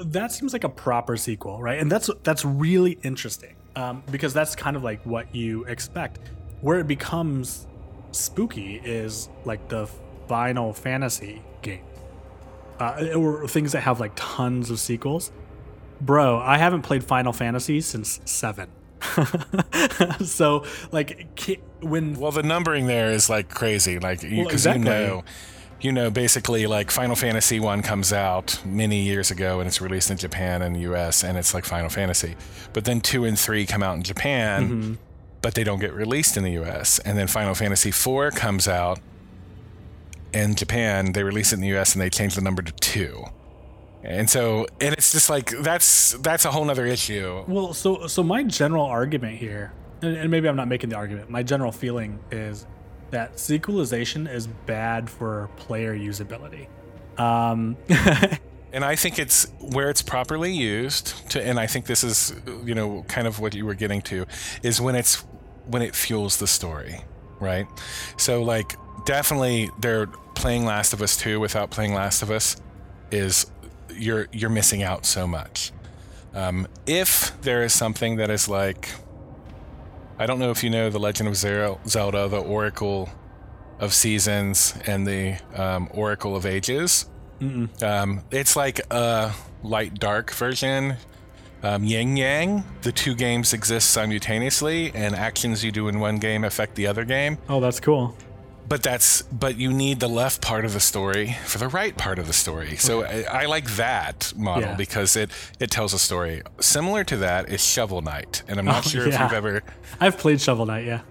That 0.00 0.32
seems 0.32 0.52
like 0.52 0.64
a 0.64 0.68
proper 0.68 1.16
sequel, 1.16 1.60
right? 1.60 1.78
And 1.78 1.90
that's 1.90 2.10
that's 2.22 2.44
really 2.44 2.98
interesting 3.02 3.54
um, 3.74 4.02
because 4.10 4.32
that's 4.34 4.54
kind 4.56 4.76
of 4.76 4.84
like 4.84 5.04
what 5.04 5.34
you 5.34 5.64
expect. 5.64 6.18
Where 6.60 6.78
it 6.78 6.86
becomes 6.86 7.66
spooky 8.12 8.80
is 8.84 9.28
like 9.44 9.68
the 9.68 9.88
Final 10.28 10.72
Fantasy 10.72 11.42
game, 11.62 11.84
uh, 12.80 13.08
or 13.14 13.46
things 13.46 13.72
that 13.72 13.82
have 13.82 14.00
like 14.00 14.12
tons 14.16 14.70
of 14.70 14.80
sequels. 14.80 15.32
Bro, 16.00 16.40
I 16.40 16.58
haven't 16.58 16.82
played 16.82 17.04
Final 17.04 17.32
Fantasy 17.32 17.80
since 17.80 18.20
seven. 18.24 18.68
so 20.24 20.64
like 20.90 21.26
when 21.80 22.14
Well, 22.14 22.32
the 22.32 22.42
numbering 22.42 22.86
there 22.86 23.10
is 23.12 23.30
like 23.30 23.48
crazy, 23.48 23.98
like 23.98 24.20
because 24.22 24.36
Well, 24.36 24.48
exactly. 24.48 24.80
you 24.84 24.90
know, 24.90 25.24
you 25.80 25.92
know, 25.92 26.10
basically 26.10 26.66
like 26.66 26.90
Final 26.90 27.16
Fantasy 27.16 27.60
one 27.60 27.82
comes 27.82 28.12
out 28.12 28.60
many 28.64 29.00
years 29.02 29.30
ago 29.30 29.60
and 29.60 29.68
it's 29.68 29.80
released 29.80 30.10
in 30.10 30.16
Japan 30.16 30.62
and 30.62 30.74
the 30.74 30.80
U.S. 30.80 31.22
and 31.22 31.36
it's 31.36 31.52
like 31.54 31.64
Final 31.64 31.90
Fantasy, 31.90 32.34
but 32.72 32.84
then 32.84 33.00
two 33.00 33.24
and 33.24 33.38
three 33.38 33.66
come 33.66 33.82
out 33.82 33.96
in 33.96 34.02
Japan, 34.02 34.68
Mhm. 34.70 34.98
but 35.42 35.54
they 35.54 35.64
don't 35.64 35.78
get 35.80 35.92
released 35.92 36.36
in 36.36 36.44
the 36.44 36.52
U.S. 36.52 36.98
And 37.00 37.16
then 37.18 37.26
Final 37.26 37.54
Fantasy 37.54 37.90
four 37.90 38.30
comes 38.30 38.66
out 38.66 38.98
in 40.32 40.54
Japan, 40.54 41.12
they 41.12 41.22
release 41.22 41.52
it 41.52 41.56
in 41.56 41.60
the 41.60 41.68
U.S. 41.68 41.94
and 41.94 42.02
they 42.02 42.10
change 42.10 42.34
the 42.34 42.40
number 42.42 42.62
to 42.62 42.72
two. 42.72 43.24
And 44.02 44.28
so, 44.30 44.66
and 44.80 44.92
it's 44.94 45.10
just 45.12 45.28
like 45.28 45.50
that's 45.62 46.12
that's 46.18 46.44
a 46.44 46.50
whole 46.52 46.64
nother 46.64 46.86
issue. 46.86 47.42
Well, 47.48 47.74
so 47.74 48.06
so 48.06 48.22
my 48.22 48.44
general 48.44 48.84
argument 48.84 49.38
here, 49.38 49.72
and, 50.02 50.16
and 50.16 50.30
maybe 50.30 50.48
I'm 50.48 50.56
not 50.56 50.68
making 50.68 50.90
the 50.90 50.96
argument. 50.96 51.28
My 51.28 51.42
general 51.42 51.72
feeling 51.72 52.20
is 52.30 52.66
that 53.10 53.36
sequelization 53.36 54.32
is 54.32 54.46
bad 54.46 55.08
for 55.08 55.48
player 55.56 55.96
usability. 55.96 56.66
Um, 57.18 57.76
And 58.76 58.84
I 58.84 58.94
think 58.94 59.18
it's 59.18 59.46
where 59.58 59.88
it's 59.88 60.02
properly 60.02 60.52
used 60.52 61.30
to, 61.30 61.42
and 61.42 61.58
I 61.58 61.66
think 61.66 61.86
this 61.86 62.04
is, 62.04 62.34
you 62.62 62.74
know, 62.74 63.06
kind 63.08 63.26
of 63.26 63.40
what 63.40 63.54
you 63.54 63.64
were 63.64 63.72
getting 63.72 64.02
to, 64.02 64.26
is 64.62 64.82
when 64.82 64.94
it's 64.94 65.24
when 65.64 65.80
it 65.80 65.94
fuels 65.94 66.36
the 66.36 66.46
story, 66.46 67.00
right? 67.40 67.66
So 68.18 68.42
like 68.42 68.76
definitely 69.06 69.70
they're 69.80 70.08
playing 70.34 70.66
Last 70.66 70.92
of 70.92 71.00
Us 71.00 71.16
2 71.16 71.40
without 71.40 71.70
playing 71.70 71.94
Last 71.94 72.20
of 72.20 72.30
Us 72.30 72.56
is 73.10 73.46
you're 73.94 74.28
you're 74.30 74.50
missing 74.50 74.82
out 74.82 75.06
so 75.06 75.26
much. 75.26 75.72
Um, 76.34 76.66
if 76.86 77.40
there 77.40 77.62
is 77.62 77.72
something 77.72 78.16
that 78.16 78.28
is 78.28 78.46
like, 78.46 78.90
I 80.18 80.26
don't 80.26 80.38
know 80.38 80.50
if 80.50 80.64
you 80.64 80.70
know 80.70 80.88
the 80.90 80.98
Legend 80.98 81.28
of 81.28 81.36
Zelda, 81.36 82.28
the 82.28 82.40
Oracle 82.40 83.08
of 83.78 83.92
Seasons 83.92 84.74
and 84.86 85.06
the 85.06 85.36
um, 85.54 85.88
Oracle 85.92 86.34
of 86.34 86.46
Ages. 86.46 87.08
Um, 87.82 88.22
it's 88.30 88.56
like 88.56 88.80
a 88.90 89.32
light 89.62 89.94
dark 89.94 90.30
version. 90.32 90.96
Um, 91.62 91.84
yin 91.84 92.16
yang. 92.16 92.64
The 92.82 92.92
two 92.92 93.14
games 93.14 93.52
exist 93.52 93.90
simultaneously, 93.90 94.92
and 94.94 95.14
actions 95.14 95.64
you 95.64 95.72
do 95.72 95.88
in 95.88 95.98
one 96.00 96.18
game 96.18 96.44
affect 96.44 96.76
the 96.76 96.86
other 96.86 97.04
game. 97.04 97.38
Oh, 97.48 97.60
that's 97.60 97.80
cool. 97.80 98.16
But 98.68 98.82
that's 98.82 99.22
but 99.22 99.56
you 99.56 99.72
need 99.72 100.00
the 100.00 100.08
left 100.08 100.42
part 100.42 100.64
of 100.64 100.72
the 100.72 100.80
story 100.80 101.36
for 101.44 101.58
the 101.58 101.68
right 101.68 101.96
part 101.96 102.18
of 102.18 102.26
the 102.26 102.32
story. 102.32 102.76
So 102.76 103.04
I, 103.04 103.22
I 103.42 103.46
like 103.46 103.66
that 103.76 104.32
model 104.36 104.62
Yeah. 104.70 104.74
because 104.74 105.14
it 105.16 105.30
it 105.60 105.70
tells 105.70 105.94
a 105.94 105.98
story. 105.98 106.42
Similar 106.60 107.04
to 107.04 107.16
that 107.18 107.48
is 107.48 107.64
Shovel 107.64 108.02
Knight, 108.02 108.42
and 108.48 108.58
I'm 108.58 108.64
not 108.74 108.84
Oh, 108.86 108.88
sure 108.90 109.06
if 109.06 109.18
you've 109.18 109.32
ever 109.32 109.62
I've 110.00 110.18
played 110.18 110.40
Shovel 110.40 110.66
Knight. 110.66 110.84
Yeah, 110.84 111.02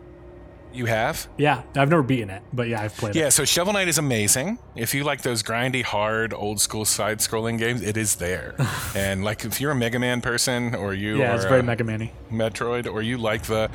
you 0.74 0.86
have. 0.88 1.28
yeah. 1.38 1.62
I've 1.78 1.90
never 1.90 2.04
beaten 2.04 2.30
it, 2.30 2.44
but 2.52 2.68
yeah, 2.68 2.82
I've 2.82 2.94
played 2.98 3.16
it. 3.16 3.20
Yeah, 3.20 3.30
so 3.30 3.46
Shovel 3.46 3.72
Knight 3.72 3.88
is 3.88 3.98
amazing. 3.98 4.60
If 4.76 4.94
you 4.94 5.06
like 5.06 5.22
those 5.22 5.42
grindy, 5.42 5.82
hard, 5.84 6.34
old 6.34 6.60
school 6.60 6.84
side 6.84 7.20
scrolling 7.20 7.58
games, 7.58 7.82
it 7.82 7.96
is 7.96 8.16
there. 8.18 8.56
and 8.96 9.24
like 9.24 9.46
if 9.46 9.62
you're 9.62 9.72
a 9.72 9.76
Mega 9.76 9.98
Man 10.00 10.20
person 10.20 10.76
or 10.76 10.94
you 10.94 11.20
Yeah, 11.20 11.36
it's 11.36 11.46
very 11.46 11.62
a 11.62 11.64
Mega 11.64 11.86
Man-y. 11.86 12.12
Metroid 12.30 12.92
or 12.92 13.02
you 13.02 13.18
like 13.18 13.44
the 13.44 13.70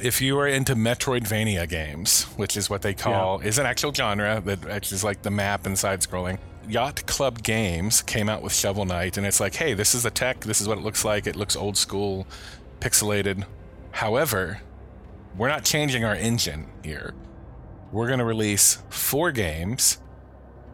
if 0.00 0.20
you 0.20 0.38
are 0.38 0.46
into 0.46 0.74
Metroidvania 0.74 1.68
games, 1.68 2.24
which 2.36 2.56
is 2.56 2.70
what 2.70 2.82
they 2.82 2.94
call 2.94 3.40
is 3.40 3.58
an 3.58 3.66
actual 3.66 3.92
genre 3.92 4.40
that 4.44 4.66
actually 4.68 4.96
is 4.96 5.04
like 5.04 5.22
the 5.22 5.30
map 5.30 5.66
and 5.66 5.78
side 5.78 6.00
scrolling. 6.00 6.38
Yacht 6.68 7.06
Club 7.06 7.42
Games 7.42 8.02
came 8.02 8.28
out 8.28 8.42
with 8.42 8.54
Shovel 8.54 8.84
Knight 8.84 9.16
and 9.16 9.26
it's 9.26 9.40
like, 9.40 9.54
hey, 9.54 9.74
this 9.74 9.94
is 9.94 10.02
the 10.02 10.10
tech, 10.10 10.40
this 10.40 10.60
is 10.60 10.68
what 10.68 10.78
it 10.78 10.84
looks 10.84 11.04
like. 11.04 11.26
It 11.26 11.36
looks 11.36 11.56
old 11.56 11.76
school, 11.76 12.26
pixelated. 12.80 13.44
However, 13.92 14.60
we're 15.36 15.48
not 15.48 15.64
changing 15.64 16.04
our 16.04 16.14
engine 16.14 16.66
here. 16.84 17.14
We're 17.90 18.06
going 18.06 18.18
to 18.18 18.24
release 18.24 18.82
four 18.90 19.32
games. 19.32 19.98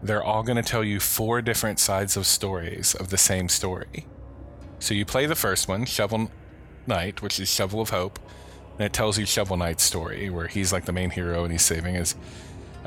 They're 0.02 0.24
all 0.24 0.42
going 0.42 0.56
to 0.56 0.62
tell 0.62 0.82
you 0.82 0.98
four 1.00 1.40
different 1.40 1.78
sides 1.78 2.16
of 2.16 2.26
stories 2.26 2.94
of 2.94 3.10
the 3.10 3.18
same 3.18 3.48
story. 3.48 4.06
So 4.80 4.94
you 4.94 5.04
play 5.06 5.26
the 5.26 5.36
first 5.36 5.68
one, 5.68 5.84
Shovel 5.84 6.30
Knight, 6.86 7.22
which 7.22 7.38
is 7.38 7.48
Shovel 7.48 7.80
of 7.80 7.90
Hope, 7.90 8.18
and 8.78 8.86
it 8.86 8.92
tells 8.92 9.18
you 9.18 9.26
Shovel 9.26 9.56
Knight's 9.56 9.82
story, 9.82 10.30
where 10.30 10.46
he's 10.48 10.72
like 10.72 10.84
the 10.84 10.92
main 10.92 11.10
hero 11.10 11.44
and 11.44 11.52
he's 11.52 11.62
saving 11.62 11.94
his 11.94 12.14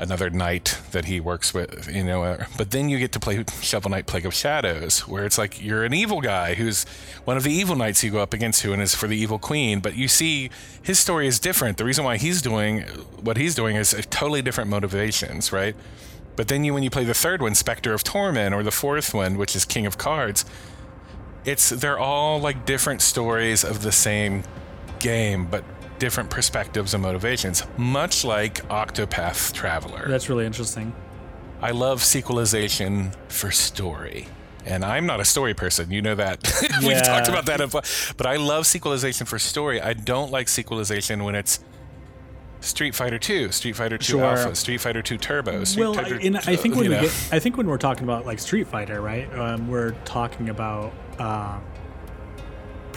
another 0.00 0.30
knight 0.30 0.78
that 0.92 1.06
he 1.06 1.18
works 1.18 1.52
with, 1.52 1.92
you 1.92 2.04
know. 2.04 2.22
uh, 2.22 2.44
But 2.56 2.70
then 2.70 2.88
you 2.88 3.00
get 3.00 3.10
to 3.12 3.18
play 3.20 3.44
Shovel 3.60 3.90
Knight 3.90 4.06
Plague 4.06 4.26
of 4.26 4.32
Shadows, 4.32 5.08
where 5.08 5.24
it's 5.26 5.38
like 5.38 5.60
you're 5.60 5.84
an 5.84 5.92
evil 5.92 6.20
guy 6.20 6.54
who's 6.54 6.84
one 7.24 7.36
of 7.36 7.42
the 7.42 7.50
evil 7.52 7.74
knights 7.74 8.04
you 8.04 8.12
go 8.12 8.20
up 8.20 8.32
against 8.32 8.62
who 8.62 8.72
and 8.72 8.80
is 8.80 8.94
for 8.94 9.08
the 9.08 9.16
evil 9.16 9.40
queen. 9.40 9.80
But 9.80 9.96
you 9.96 10.06
see 10.06 10.50
his 10.82 11.00
story 11.00 11.26
is 11.26 11.40
different. 11.40 11.78
The 11.78 11.84
reason 11.84 12.04
why 12.04 12.16
he's 12.16 12.40
doing 12.40 12.82
what 13.20 13.36
he's 13.36 13.56
doing 13.56 13.74
is 13.74 13.90
totally 14.08 14.40
different 14.40 14.70
motivations, 14.70 15.52
right? 15.52 15.74
But 16.36 16.46
then 16.46 16.62
you 16.62 16.72
when 16.72 16.84
you 16.84 16.90
play 16.90 17.02
the 17.02 17.14
third 17.14 17.42
one, 17.42 17.56
Spectre 17.56 17.92
of 17.92 18.04
Torment, 18.04 18.54
or 18.54 18.62
the 18.62 18.70
fourth 18.70 19.12
one, 19.12 19.36
which 19.36 19.56
is 19.56 19.64
King 19.64 19.84
of 19.84 19.98
Cards, 19.98 20.44
it's 21.44 21.70
they're 21.70 21.98
all 21.98 22.38
like 22.38 22.64
different 22.64 23.02
stories 23.02 23.64
of 23.64 23.82
the 23.82 23.90
same 23.90 24.44
game, 25.00 25.46
but 25.46 25.64
different 25.98 26.30
perspectives 26.30 26.94
and 26.94 27.02
motivations, 27.02 27.64
much 27.76 28.24
like 28.24 28.66
Octopath 28.68 29.52
Traveler. 29.52 30.06
That's 30.08 30.28
really 30.28 30.46
interesting. 30.46 30.94
I 31.60 31.72
love 31.72 32.02
sequelization 32.02 33.12
for 33.28 33.50
story. 33.50 34.28
And 34.64 34.84
I'm 34.84 35.06
not 35.06 35.18
a 35.20 35.24
story 35.24 35.54
person. 35.54 35.90
You 35.90 36.02
know 36.02 36.14
that. 36.14 36.40
We've 36.80 36.90
Yeah. 36.92 37.02
talked 37.02 37.28
about 37.28 37.46
that. 37.46 37.60
But 38.16 38.26
I 38.26 38.36
love 38.36 38.66
sequelization 38.66 39.26
for 39.26 39.38
story. 39.38 39.80
I 39.80 39.94
don't 39.94 40.30
like 40.30 40.48
sequelization 40.48 41.24
when 41.24 41.34
it's 41.34 41.60
Street 42.60 42.94
Fighter 42.94 43.18
2, 43.18 43.50
Street 43.52 43.76
Fighter 43.76 43.96
2 43.96 44.04
Sure. 44.04 44.24
Alpha, 44.24 44.54
Street 44.54 44.80
Fighter 44.80 45.00
2 45.00 45.16
Turbo. 45.16 45.64
Street 45.64 45.80
Well, 45.84 45.94
Fighter, 45.94 46.18
and 46.20 46.36
I 46.38 46.56
think 46.56 46.74
when 46.76 46.88
we 46.88 46.94
know. 46.94 47.02
get, 47.02 47.28
I 47.32 47.38
think 47.38 47.56
when 47.56 47.66
we're 47.68 47.78
talking 47.78 48.02
about 48.04 48.26
like 48.26 48.40
Street 48.40 48.66
Fighter, 48.66 49.00
right? 49.00 49.32
Um, 49.38 49.68
we're 49.68 49.92
talking 50.04 50.48
about 50.48 50.92
uh, 51.18 51.58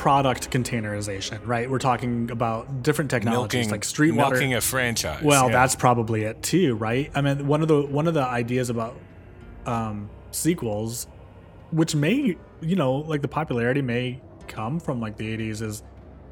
product 0.01 0.49
containerization, 0.49 1.45
right? 1.45 1.69
We're 1.69 1.77
talking 1.77 2.31
about 2.31 2.81
different 2.81 3.11
technologies 3.11 3.67
milking, 3.67 3.69
like 3.69 3.81
Streetwater. 3.81 4.31
milking 4.31 4.53
a 4.55 4.61
franchise. 4.61 5.21
Well, 5.23 5.45
yeah. 5.45 5.51
that's 5.51 5.75
probably 5.75 6.23
it 6.23 6.41
too, 6.41 6.73
right? 6.73 7.11
I 7.13 7.21
mean, 7.21 7.45
one 7.45 7.61
of 7.61 7.67
the 7.67 7.83
one 7.83 8.07
of 8.07 8.15
the 8.15 8.23
ideas 8.23 8.71
about 8.71 8.95
um, 9.67 10.09
sequels, 10.31 11.05
which 11.69 11.93
may 11.93 12.35
you 12.61 12.75
know 12.75 12.93
like 12.95 13.21
the 13.21 13.27
popularity 13.27 13.83
may 13.83 14.19
come 14.47 14.79
from 14.79 14.99
like 14.99 15.17
the 15.17 15.37
'80s, 15.37 15.61
is 15.61 15.83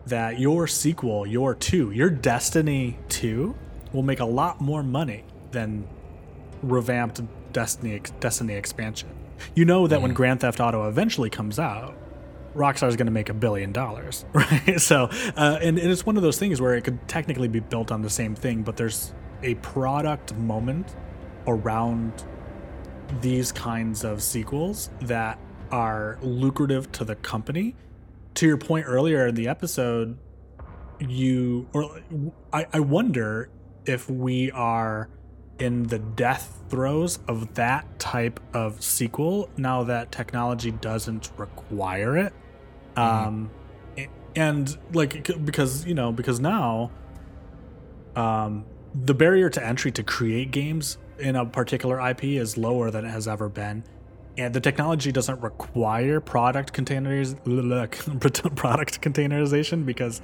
that 0.08 0.39
your 0.39 0.65
sequel, 0.65 1.27
your 1.27 1.53
two, 1.53 1.91
your 1.91 2.10
Destiny 2.10 2.97
two, 3.08 3.55
will 3.93 4.01
make 4.01 4.19
a 4.19 4.25
lot 4.25 4.60
more 4.60 4.82
money 4.82 5.25
than 5.51 5.88
revamped 6.63 7.21
Destiny 7.53 8.01
Destiny 8.19 8.55
expansion. 8.55 9.10
You 9.53 9.65
know 9.65 9.86
that 9.86 10.01
when 10.01 10.15
Grand 10.15 10.39
Theft 10.39 10.60
Auto 10.60 10.89
eventually 10.89 11.29
comes 11.29 11.60
out, 11.60 11.95
Rockstar 12.60 12.89
is 12.89 12.98
going 12.98 13.08
to 13.08 13.12
make 13.12 13.30
a 13.30 13.34
billion 13.34 13.72
dollars, 13.72 14.26
right? 14.34 14.80
So, 14.80 15.06
uh, 15.38 15.60
and, 15.62 15.80
and 15.80 15.91
it's 15.91 16.06
one 16.06 16.17
of 16.17 16.24
those 16.24 16.38
things 16.38 16.60
where 16.60 16.76
it 16.76 16.84
could 16.84 17.08
technically 17.08 17.48
be 17.48 17.62
built 17.62 17.91
on 17.91 18.02
the 18.02 18.10
same 18.10 18.36
thing, 18.36 18.63
but 18.63 18.76
there's 18.76 19.13
a 19.41 19.56
product 19.56 20.36
moment 20.36 20.93
around 21.48 22.26
these 23.22 23.52
kinds 23.54 24.04
of 24.04 24.22
sequels 24.22 24.89
that 25.02 25.39
are 25.72 26.19
lucrative 26.22 26.91
to 26.91 27.06
the 27.06 27.15
company. 27.15 27.76
To 28.36 28.45
your 28.45 28.58
point 28.58 28.86
earlier 28.88 29.28
in 29.28 29.36
the 29.36 29.48
episode, 29.48 30.17
you 31.00 31.67
or 31.74 32.02
I, 32.52 32.65
I 32.74 32.80
wonder 32.82 33.50
if 33.86 34.10
we 34.10 34.52
are 34.52 35.10
in 35.60 35.84
the 35.84 36.00
death 36.00 36.62
throes 36.69 37.19
of 37.28 37.54
that 37.56 38.00
type 38.00 38.39
of 38.54 38.82
sequel 38.84 39.50
now 39.58 39.84
that 39.84 40.12
technology 40.12 40.72
doesn't 40.72 41.32
require 41.38 42.17
it 42.17 42.34
um 42.99 43.51
a- 43.97 44.09
and 44.35 44.77
like 44.93 45.27
because 45.45 45.85
you 45.85 45.93
know 45.93 46.12
because 46.12 46.39
now 46.39 46.91
um 48.15 48.65
the 49.05 49.13
barrier 49.13 49.49
to 49.49 49.65
entry 49.65 49.91
to 49.91 50.03
create 50.03 50.51
games 50.51 50.97
in 51.19 51.35
a 51.35 51.45
particular 51.45 51.99
IP 52.09 52.23
is 52.23 52.57
lower 52.57 52.89
than 52.91 53.05
it 53.05 53.09
has 53.09 53.27
ever 53.27 53.49
been 53.49 53.83
and 54.38 54.53
the 54.53 54.62
technology 54.62 55.12
doesn't 55.12 55.41
require 55.41 56.19
product 56.19 56.73
containers 56.73 57.33
product 58.55 59.01
containerization 59.01 59.85
because 59.85 60.21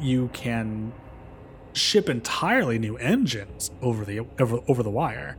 you 0.00 0.28
can 0.32 0.92
ship 1.72 2.08
entirely 2.08 2.78
new 2.78 2.96
engines 2.96 3.70
over 3.82 4.04
the 4.04 4.20
over, 4.40 4.60
over 4.68 4.82
the 4.82 4.90
wire. 4.90 5.36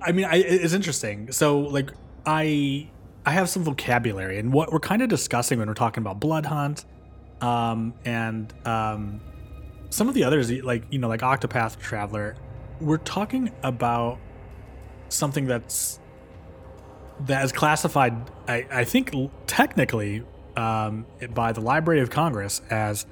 I 0.00 0.12
mean, 0.12 0.24
I, 0.24 0.36
it's 0.36 0.72
interesting. 0.72 1.30
So, 1.30 1.60
like, 1.60 1.90
I 2.26 2.90
I 3.24 3.32
have 3.32 3.48
some 3.48 3.62
vocabulary, 3.62 4.38
and 4.38 4.52
what 4.52 4.72
we're 4.72 4.80
kind 4.80 5.02
of 5.02 5.08
discussing 5.08 5.58
when 5.58 5.68
we're 5.68 5.74
talking 5.74 6.02
about 6.02 6.18
Blood 6.18 6.46
Hunt, 6.46 6.84
um, 7.40 7.94
and 8.04 8.52
um, 8.66 9.20
some 9.90 10.08
of 10.08 10.14
the 10.14 10.24
others, 10.24 10.50
like 10.50 10.84
you 10.90 10.98
know, 10.98 11.08
like 11.08 11.20
Octopath 11.20 11.78
Traveler, 11.78 12.34
we're 12.80 12.98
talking 12.98 13.52
about 13.62 14.18
something 15.08 15.46
that's 15.46 16.00
that 17.26 17.44
is 17.44 17.52
classified, 17.52 18.30
I, 18.48 18.66
I 18.70 18.84
think, 18.84 19.14
technically 19.46 20.24
um, 20.56 21.06
by 21.32 21.52
the 21.52 21.60
Library 21.60 22.00
of 22.00 22.10
Congress 22.10 22.62
as 22.70 23.06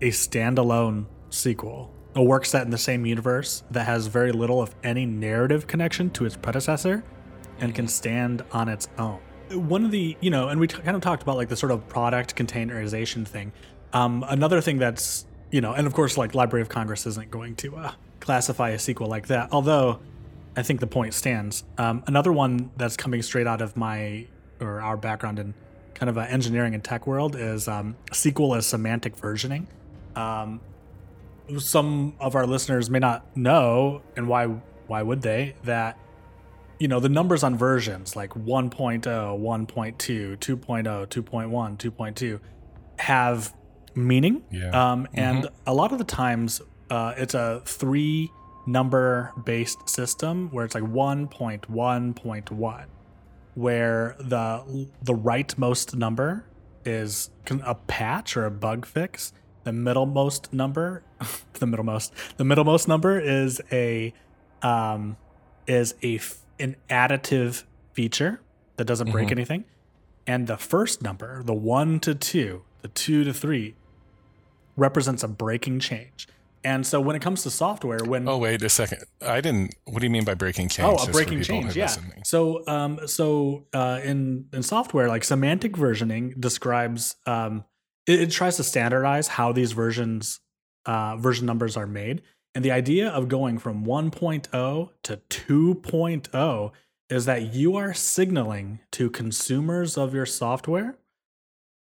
a 0.00 0.08
standalone 0.10 1.06
sequel, 1.30 1.92
a 2.14 2.22
work 2.22 2.46
set 2.46 2.62
in 2.62 2.70
the 2.70 2.78
same 2.78 3.04
universe 3.06 3.64
that 3.70 3.86
has 3.86 4.06
very 4.06 4.30
little, 4.30 4.62
if 4.62 4.74
any, 4.84 5.06
narrative 5.06 5.66
connection 5.66 6.10
to 6.10 6.24
its 6.24 6.36
predecessor 6.36 7.02
and 7.58 7.74
can 7.74 7.88
stand 7.88 8.44
on 8.52 8.68
its 8.68 8.88
own. 8.98 9.20
One 9.50 9.84
of 9.84 9.90
the, 9.90 10.16
you 10.20 10.30
know, 10.30 10.48
and 10.48 10.58
we 10.58 10.66
t- 10.66 10.78
kind 10.78 10.96
of 10.96 11.02
talked 11.02 11.22
about 11.22 11.36
like 11.36 11.48
the 11.48 11.56
sort 11.56 11.72
of 11.72 11.88
product 11.88 12.36
containerization 12.36 13.26
thing. 13.26 13.52
Um, 13.92 14.24
another 14.28 14.60
thing 14.60 14.78
that's, 14.78 15.26
you 15.50 15.60
know, 15.60 15.72
and 15.72 15.86
of 15.86 15.94
course, 15.94 16.16
like 16.16 16.34
Library 16.34 16.62
of 16.62 16.68
Congress 16.68 17.06
isn't 17.06 17.30
going 17.30 17.54
to 17.56 17.76
uh, 17.76 17.92
classify 18.20 18.70
a 18.70 18.78
sequel 18.78 19.08
like 19.08 19.28
that, 19.28 19.50
although 19.52 20.00
I 20.56 20.62
think 20.62 20.80
the 20.80 20.86
point 20.86 21.14
stands. 21.14 21.64
Um, 21.78 22.02
another 22.06 22.32
one 22.32 22.70
that's 22.76 22.96
coming 22.96 23.22
straight 23.22 23.46
out 23.46 23.60
of 23.60 23.76
my 23.76 24.26
or 24.60 24.80
our 24.80 24.96
background 24.96 25.38
in 25.38 25.54
kind 25.94 26.10
of 26.10 26.16
an 26.16 26.26
engineering 26.26 26.74
and 26.74 26.82
tech 26.82 27.06
world 27.06 27.36
is 27.36 27.68
um, 27.68 27.96
sequel 28.12 28.54
as 28.54 28.66
semantic 28.66 29.16
versioning. 29.16 29.66
Um, 30.16 30.60
some 31.58 32.14
of 32.20 32.34
our 32.34 32.46
listeners 32.46 32.88
may 32.88 32.98
not 32.98 33.36
know, 33.36 34.02
and 34.16 34.28
why 34.28 34.46
why 34.86 35.02
would 35.02 35.22
they? 35.22 35.54
That 35.64 35.98
you 36.78 36.88
know 36.88 37.00
the 37.00 37.08
numbers 37.08 37.42
on 37.42 37.56
versions 37.56 38.16
like 38.16 38.30
1.0, 38.30 39.02
1.2, 39.02 40.36
2.0, 40.36 40.36
2.1, 40.36 41.78
2.2 41.78 42.40
have 42.98 43.54
meaning. 43.94 44.42
Yeah. 44.50 44.92
Um, 44.92 45.08
and 45.14 45.48
a 45.66 45.74
lot 45.74 45.92
of 45.92 45.98
the 45.98 46.04
times, 46.04 46.60
uh, 46.90 47.14
it's 47.16 47.34
a 47.34 47.62
three 47.64 48.30
number 48.66 49.32
based 49.44 49.88
system 49.88 50.48
where 50.50 50.64
it's 50.64 50.74
like 50.74 50.84
1.1.1. 50.84 52.84
where 53.54 54.16
the 54.18 54.88
the 55.02 55.14
rightmost 55.14 55.94
number 55.94 56.46
is 56.84 57.30
a 57.64 57.74
patch 57.74 58.36
or 58.36 58.46
a 58.46 58.50
bug 58.50 58.86
fix. 58.86 59.32
The 59.64 59.72
middlemost 59.72 60.52
number, 60.52 61.02
the 61.54 61.66
middlemost, 61.66 62.12
the 62.36 62.44
middlemost 62.44 62.88
number 62.88 63.18
is 63.18 63.60
a 63.72 64.12
um, 64.62 65.16
is 65.66 65.94
a 66.02 66.18
an 66.58 66.76
additive 66.88 67.64
feature 67.92 68.40
that 68.76 68.84
doesn't 68.84 69.10
break 69.10 69.30
anything, 69.30 69.64
and 70.26 70.46
the 70.46 70.56
first 70.56 71.02
number, 71.02 71.42
the 71.42 71.54
one 71.54 72.00
to 72.00 72.14
two, 72.14 72.62
the 72.82 72.88
two 72.88 73.24
to 73.24 73.32
three, 73.32 73.74
represents 74.76 75.22
a 75.22 75.28
breaking 75.28 75.80
change. 75.80 76.28
And 76.64 76.86
so 76.86 76.98
when 76.98 77.14
it 77.14 77.20
comes 77.20 77.42
to 77.42 77.50
software, 77.50 78.02
when 78.02 78.26
Oh 78.26 78.38
wait 78.38 78.62
a 78.62 78.70
second. 78.70 79.04
I 79.20 79.42
didn't. 79.42 79.74
What 79.84 80.00
do 80.00 80.06
you 80.06 80.10
mean 80.10 80.24
by 80.24 80.32
breaking 80.32 80.70
change? 80.70 80.98
Oh, 80.98 81.04
a 81.04 81.10
breaking 81.10 81.42
change, 81.42 81.76
yeah. 81.76 81.84
listen 81.84 82.04
to 82.04 82.16
me. 82.16 82.22
So, 82.24 82.66
um, 82.66 83.06
so 83.06 83.66
uh, 83.74 84.00
in 84.02 84.46
in 84.52 84.62
software, 84.62 85.08
like 85.08 85.24
semantic 85.24 85.72
versioning 85.72 86.40
describes, 86.40 87.16
um, 87.26 87.64
it, 88.06 88.18
it 88.18 88.30
tries 88.30 88.56
to 88.56 88.64
standardize 88.64 89.28
how 89.28 89.52
these 89.52 89.72
versions, 89.72 90.40
uh, 90.86 91.16
version 91.18 91.44
numbers 91.44 91.76
are 91.76 91.86
made, 91.86 92.22
and 92.54 92.64
the 92.64 92.70
idea 92.70 93.08
of 93.08 93.28
going 93.28 93.58
from 93.58 93.84
1.0 93.84 94.90
to 95.02 95.16
2.0 95.16 96.72
is 97.10 97.24
that 97.26 97.54
you 97.54 97.76
are 97.76 97.92
signaling 97.92 98.80
to 98.92 99.10
consumers 99.10 99.98
of 99.98 100.14
your 100.14 100.26
software 100.26 100.96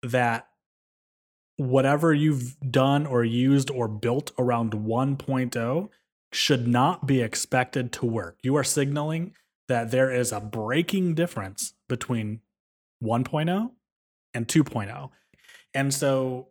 that 0.04 0.48
whatever 1.58 2.14
you've 2.14 2.56
done 2.72 3.06
or 3.06 3.24
used 3.24 3.70
or 3.70 3.88
built 3.88 4.32
around 4.38 4.72
1.0 4.72 5.90
should 6.32 6.68
not 6.68 7.06
be 7.06 7.22
expected 7.22 7.92
to 7.92 8.06
work. 8.06 8.38
You 8.42 8.56
are 8.56 8.64
signaling 8.64 9.34
that 9.68 9.92
there 9.92 10.12
is 10.12 10.32
a 10.32 10.40
breaking 10.40 11.16
difference 11.16 11.74
between 11.90 12.40
1.0 13.04 13.72
and 14.34 14.48
2.0. 14.48 15.10
And 15.74 15.94
so 15.94 16.48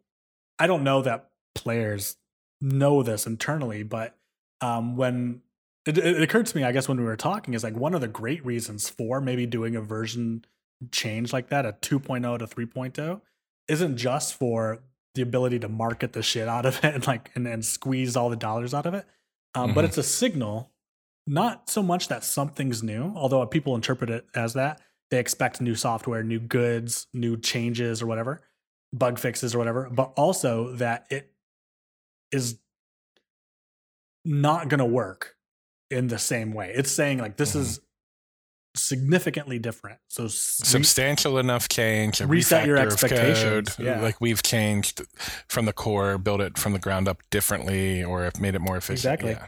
I 0.58 0.66
don't 0.66 0.84
know 0.84 1.00
that 1.02 1.30
players 1.54 2.17
know 2.60 3.02
this 3.02 3.26
internally, 3.26 3.82
but 3.82 4.16
um, 4.60 4.96
when 4.96 5.42
it, 5.86 5.98
it 5.98 6.22
occurred 6.22 6.46
to 6.46 6.56
me, 6.56 6.64
I 6.64 6.72
guess 6.72 6.88
when 6.88 6.98
we 6.98 7.04
were 7.04 7.16
talking, 7.16 7.54
is 7.54 7.64
like 7.64 7.76
one 7.76 7.94
of 7.94 8.00
the 8.00 8.08
great 8.08 8.44
reasons 8.44 8.88
for 8.88 9.20
maybe 9.20 9.46
doing 9.46 9.76
a 9.76 9.80
version 9.80 10.44
change 10.92 11.32
like 11.32 11.48
that, 11.48 11.66
a 11.66 11.72
2.0 11.72 12.38
to 12.38 12.46
3.0, 12.46 13.20
isn't 13.68 13.96
just 13.96 14.34
for 14.34 14.80
the 15.14 15.22
ability 15.22 15.58
to 15.60 15.68
market 15.68 16.12
the 16.12 16.22
shit 16.22 16.48
out 16.48 16.66
of 16.66 16.76
it 16.84 16.94
and 16.94 17.06
like 17.06 17.30
and, 17.34 17.46
and 17.46 17.64
squeeze 17.64 18.16
all 18.16 18.30
the 18.30 18.36
dollars 18.36 18.74
out 18.74 18.86
of 18.86 18.94
it. 18.94 19.06
Um, 19.54 19.72
But 19.74 19.84
Mhm. 19.84 19.88
it's 19.88 19.98
a 19.98 20.02
signal, 20.02 20.72
not 21.26 21.68
so 21.68 21.82
much 21.82 22.08
that 22.08 22.24
something's 22.24 22.82
new, 22.82 23.12
although 23.14 23.44
people 23.46 23.74
interpret 23.74 24.10
it 24.10 24.26
as 24.34 24.54
that. 24.54 24.80
They 25.10 25.18
expect 25.18 25.60
new 25.60 25.74
software, 25.74 26.22
new 26.22 26.40
goods, 26.40 27.06
new 27.14 27.36
changes 27.36 28.02
or 28.02 28.06
whatever, 28.06 28.42
bug 28.92 29.18
fixes 29.18 29.54
or 29.54 29.58
whatever, 29.58 29.88
but 29.90 30.12
also 30.16 30.72
that 30.76 31.06
it 31.10 31.32
is 32.32 32.58
not 34.24 34.68
going 34.68 34.78
to 34.78 34.84
work 34.84 35.36
in 35.90 36.08
the 36.08 36.18
same 36.18 36.52
way. 36.52 36.72
It's 36.74 36.90
saying 36.90 37.18
like 37.18 37.36
this 37.36 37.54
Mhm. 37.54 37.60
is 37.60 37.80
significantly 38.76 39.58
different. 39.58 39.98
So 40.08 40.24
re- 40.24 40.28
Substantial 40.28 41.38
enough 41.38 41.68
change. 41.68 42.20
Reset 42.20 42.66
your 42.66 42.76
expectations, 42.76 43.74
code, 43.76 43.84
yeah. 43.86 44.00
Like 44.00 44.20
we've 44.20 44.42
changed 44.42 45.02
from 45.48 45.64
the 45.64 45.72
core, 45.72 46.18
built 46.18 46.40
it 46.40 46.58
from 46.58 46.74
the 46.74 46.78
ground 46.78 47.08
up 47.08 47.22
differently, 47.30 48.04
or 48.04 48.24
have 48.24 48.40
made 48.40 48.54
it 48.54 48.60
more 48.60 48.76
efficient. 48.76 48.98
Exactly. 48.98 49.30
Yeah. 49.32 49.46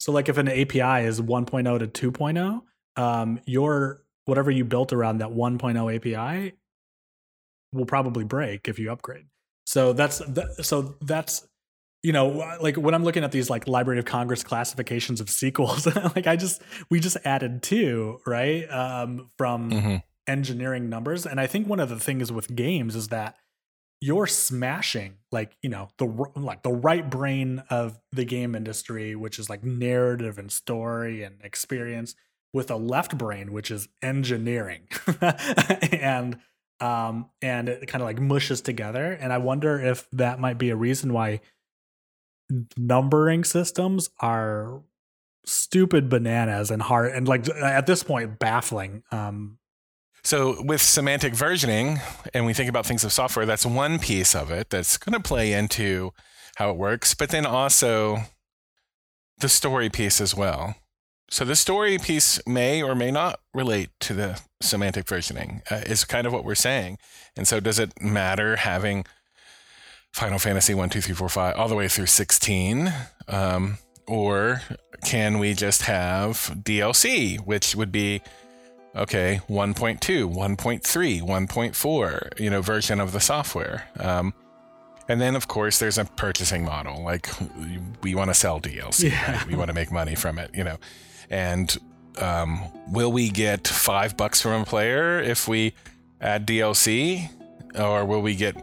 So 0.00 0.12
like 0.12 0.28
if 0.28 0.38
an 0.38 0.48
API 0.48 1.04
is 1.04 1.20
1.0 1.20 1.78
to 1.78 1.86
2.0, 2.12 2.62
um, 2.96 3.40
your 3.46 4.02
whatever 4.26 4.50
you 4.50 4.64
built 4.64 4.92
around 4.92 5.18
that 5.18 5.30
1.0 5.30 5.90
API 5.94 6.54
will 7.72 7.86
probably 7.86 8.24
break 8.24 8.68
if 8.68 8.78
you 8.78 8.90
upgrade. 8.92 9.26
So 9.66 9.92
that's 9.92 10.18
th- 10.20 10.46
so 10.62 10.96
that's 11.02 11.46
you 12.04 12.12
know 12.12 12.28
like 12.60 12.76
when 12.76 12.94
I'm 12.94 13.02
looking 13.02 13.24
at 13.24 13.32
these 13.32 13.50
like 13.50 13.66
Library 13.66 13.98
of 13.98 14.04
Congress 14.04 14.44
classifications 14.44 15.20
of 15.20 15.28
sequels, 15.28 15.86
like 16.14 16.28
I 16.28 16.36
just 16.36 16.62
we 16.90 17.00
just 17.00 17.16
added 17.24 17.62
two 17.64 18.20
right 18.26 18.64
um, 18.70 19.30
from 19.36 19.70
Mhm. 19.72 20.02
engineering 20.28 20.88
numbers, 20.88 21.26
and 21.26 21.40
I 21.40 21.48
think 21.48 21.66
one 21.66 21.80
of 21.80 21.88
the 21.88 21.98
things 21.98 22.30
with 22.30 22.54
games 22.54 22.94
is 22.94 23.08
that 23.08 23.36
you're 24.00 24.26
smashing 24.26 25.14
like 25.32 25.56
you 25.62 25.70
know 25.70 25.88
the 25.98 26.04
like 26.36 26.62
the 26.62 26.72
right 26.72 27.08
brain 27.10 27.62
of 27.70 27.98
the 28.12 28.24
game 28.24 28.54
industry 28.54 29.14
which 29.16 29.38
is 29.38 29.48
like 29.48 29.64
narrative 29.64 30.36
and 30.36 30.52
story 30.52 31.22
and 31.22 31.36
experience 31.42 32.14
with 32.52 32.70
a 32.70 32.76
left 32.76 33.16
brain 33.16 33.52
which 33.52 33.70
is 33.70 33.88
engineering. 34.02 34.82
And 35.92 36.38
um 36.80 37.30
and 37.40 37.68
it 37.68 37.86
kind 37.86 38.02
of 38.02 38.06
like 38.06 38.20
mushes 38.20 38.60
together. 38.60 39.12
And 39.12 39.32
i 39.32 39.38
wonder 39.38 39.80
if 39.80 40.08
that 40.12 40.38
might 40.40 40.58
be 40.58 40.70
a 40.70 40.76
reason 40.76 41.12
why 41.12 41.40
numbering 42.76 43.44
systems 43.44 44.10
are 44.20 44.82
stupid 45.46 46.08
bananas 46.08 46.70
and 46.70 46.82
hard 46.82 47.12
and 47.12 47.28
like 47.28 47.48
at 47.48 47.86
this 47.86 48.02
point 48.02 48.38
baffling 48.38 49.02
um 49.12 49.58
So 50.24 50.56
with 50.62 50.80
semantic 50.80 51.34
versioning, 51.34 52.00
and 52.32 52.46
we 52.46 52.54
think 52.54 52.70
about 52.70 52.86
things 52.86 53.04
of 53.04 53.12
software, 53.12 53.44
that's 53.44 53.66
one 53.66 53.98
piece 53.98 54.34
of 54.34 54.50
it 54.50 54.70
that's 54.70 54.96
going 54.96 55.12
to 55.12 55.20
play 55.20 55.52
into 55.52 56.12
how 56.56 56.70
it 56.70 56.78
works, 56.78 57.14
but 57.14 57.28
then 57.28 57.44
also 57.44 58.20
the 59.38 59.48
story 59.50 59.90
piece 59.90 60.22
as 60.22 60.34
well. 60.34 60.76
So 61.28 61.44
the 61.44 61.56
story 61.56 61.98
piece 61.98 62.40
may 62.46 62.82
or 62.82 62.94
may 62.94 63.10
not 63.10 63.40
relate 63.52 63.90
to 64.00 64.14
the 64.14 64.40
semantic 64.62 65.04
versioning, 65.04 65.60
uh, 65.70 65.82
is 65.84 66.04
kind 66.04 66.26
of 66.26 66.32
what 66.32 66.44
we're 66.44 66.54
saying. 66.54 66.96
And 67.36 67.46
so 67.46 67.60
does 67.60 67.78
it 67.78 67.92
matter 68.00 68.56
having 68.56 69.04
Final 70.14 70.38
Fantasy 70.38 70.74
1, 70.74 70.90
2, 70.90 71.00
3, 71.00 71.14
4, 71.14 71.28
5, 71.28 71.56
all 71.56 71.68
the 71.68 71.74
way 71.74 71.88
through 71.88 72.06
16? 72.06 72.92
Um, 73.26 73.78
or 74.06 74.62
can 75.04 75.38
we 75.40 75.54
just 75.54 75.82
have 75.82 76.36
DLC, 76.62 77.38
which 77.44 77.74
would 77.74 77.90
be 77.92 78.22
okay 78.96 79.40
1.2 79.48 80.32
1.3 80.32 81.20
1.4 81.20 82.38
you 82.40 82.48
know 82.48 82.62
version 82.62 83.00
of 83.00 83.10
the 83.10 83.18
software 83.18 83.88
um, 83.98 84.32
and 85.08 85.20
then 85.20 85.34
of 85.34 85.48
course 85.48 85.80
there's 85.80 85.98
a 85.98 86.04
purchasing 86.04 86.64
model 86.64 87.02
like 87.02 87.28
we 88.02 88.14
want 88.14 88.30
to 88.30 88.34
sell 88.34 88.60
dlc 88.60 89.02
Yeah. 89.02 89.38
right? 89.38 89.46
we 89.48 89.56
want 89.56 89.66
to 89.66 89.74
make 89.74 89.90
money 89.90 90.14
from 90.14 90.38
it 90.38 90.52
you 90.54 90.62
know 90.62 90.76
and 91.28 91.76
um, 92.18 92.60
will 92.92 93.10
we 93.10 93.30
get 93.30 93.66
five 93.66 94.16
bucks 94.16 94.40
from 94.40 94.62
a 94.62 94.64
player 94.64 95.18
if 95.20 95.48
we 95.48 95.74
add 96.20 96.46
dlc 96.46 97.28
or 97.76 98.04
will 98.04 98.22
we 98.22 98.36
get 98.36 98.54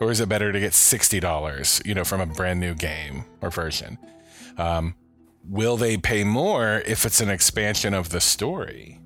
or 0.00 0.10
is 0.10 0.20
it 0.20 0.28
better 0.28 0.52
to 0.52 0.60
get 0.60 0.72
$60 0.72 1.86
you 1.86 1.94
know 1.94 2.04
from 2.04 2.20
a 2.20 2.26
brand 2.26 2.60
new 2.60 2.74
game 2.74 3.24
or 3.40 3.50
version 3.50 3.98
um, 4.58 4.94
will 5.48 5.76
they 5.76 5.96
pay 5.96 6.24
more 6.24 6.82
if 6.86 7.04
it's 7.04 7.20
an 7.20 7.28
expansion 7.30 7.94
of 7.94 8.10
the 8.10 8.20
story 8.20 9.00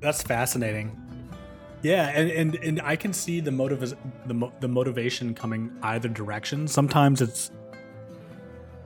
That's 0.00 0.22
fascinating. 0.22 0.92
Yeah, 1.82 2.08
and 2.08 2.30
and, 2.30 2.54
and 2.64 2.80
I 2.82 2.96
can 2.96 3.12
see 3.12 3.40
the 3.40 3.50
motiv- 3.50 3.96
the 4.26 4.34
mo- 4.34 4.52
the 4.60 4.68
motivation 4.68 5.34
coming 5.34 5.70
either 5.82 6.08
direction. 6.08 6.66
Sometimes 6.68 7.20
it's 7.20 7.50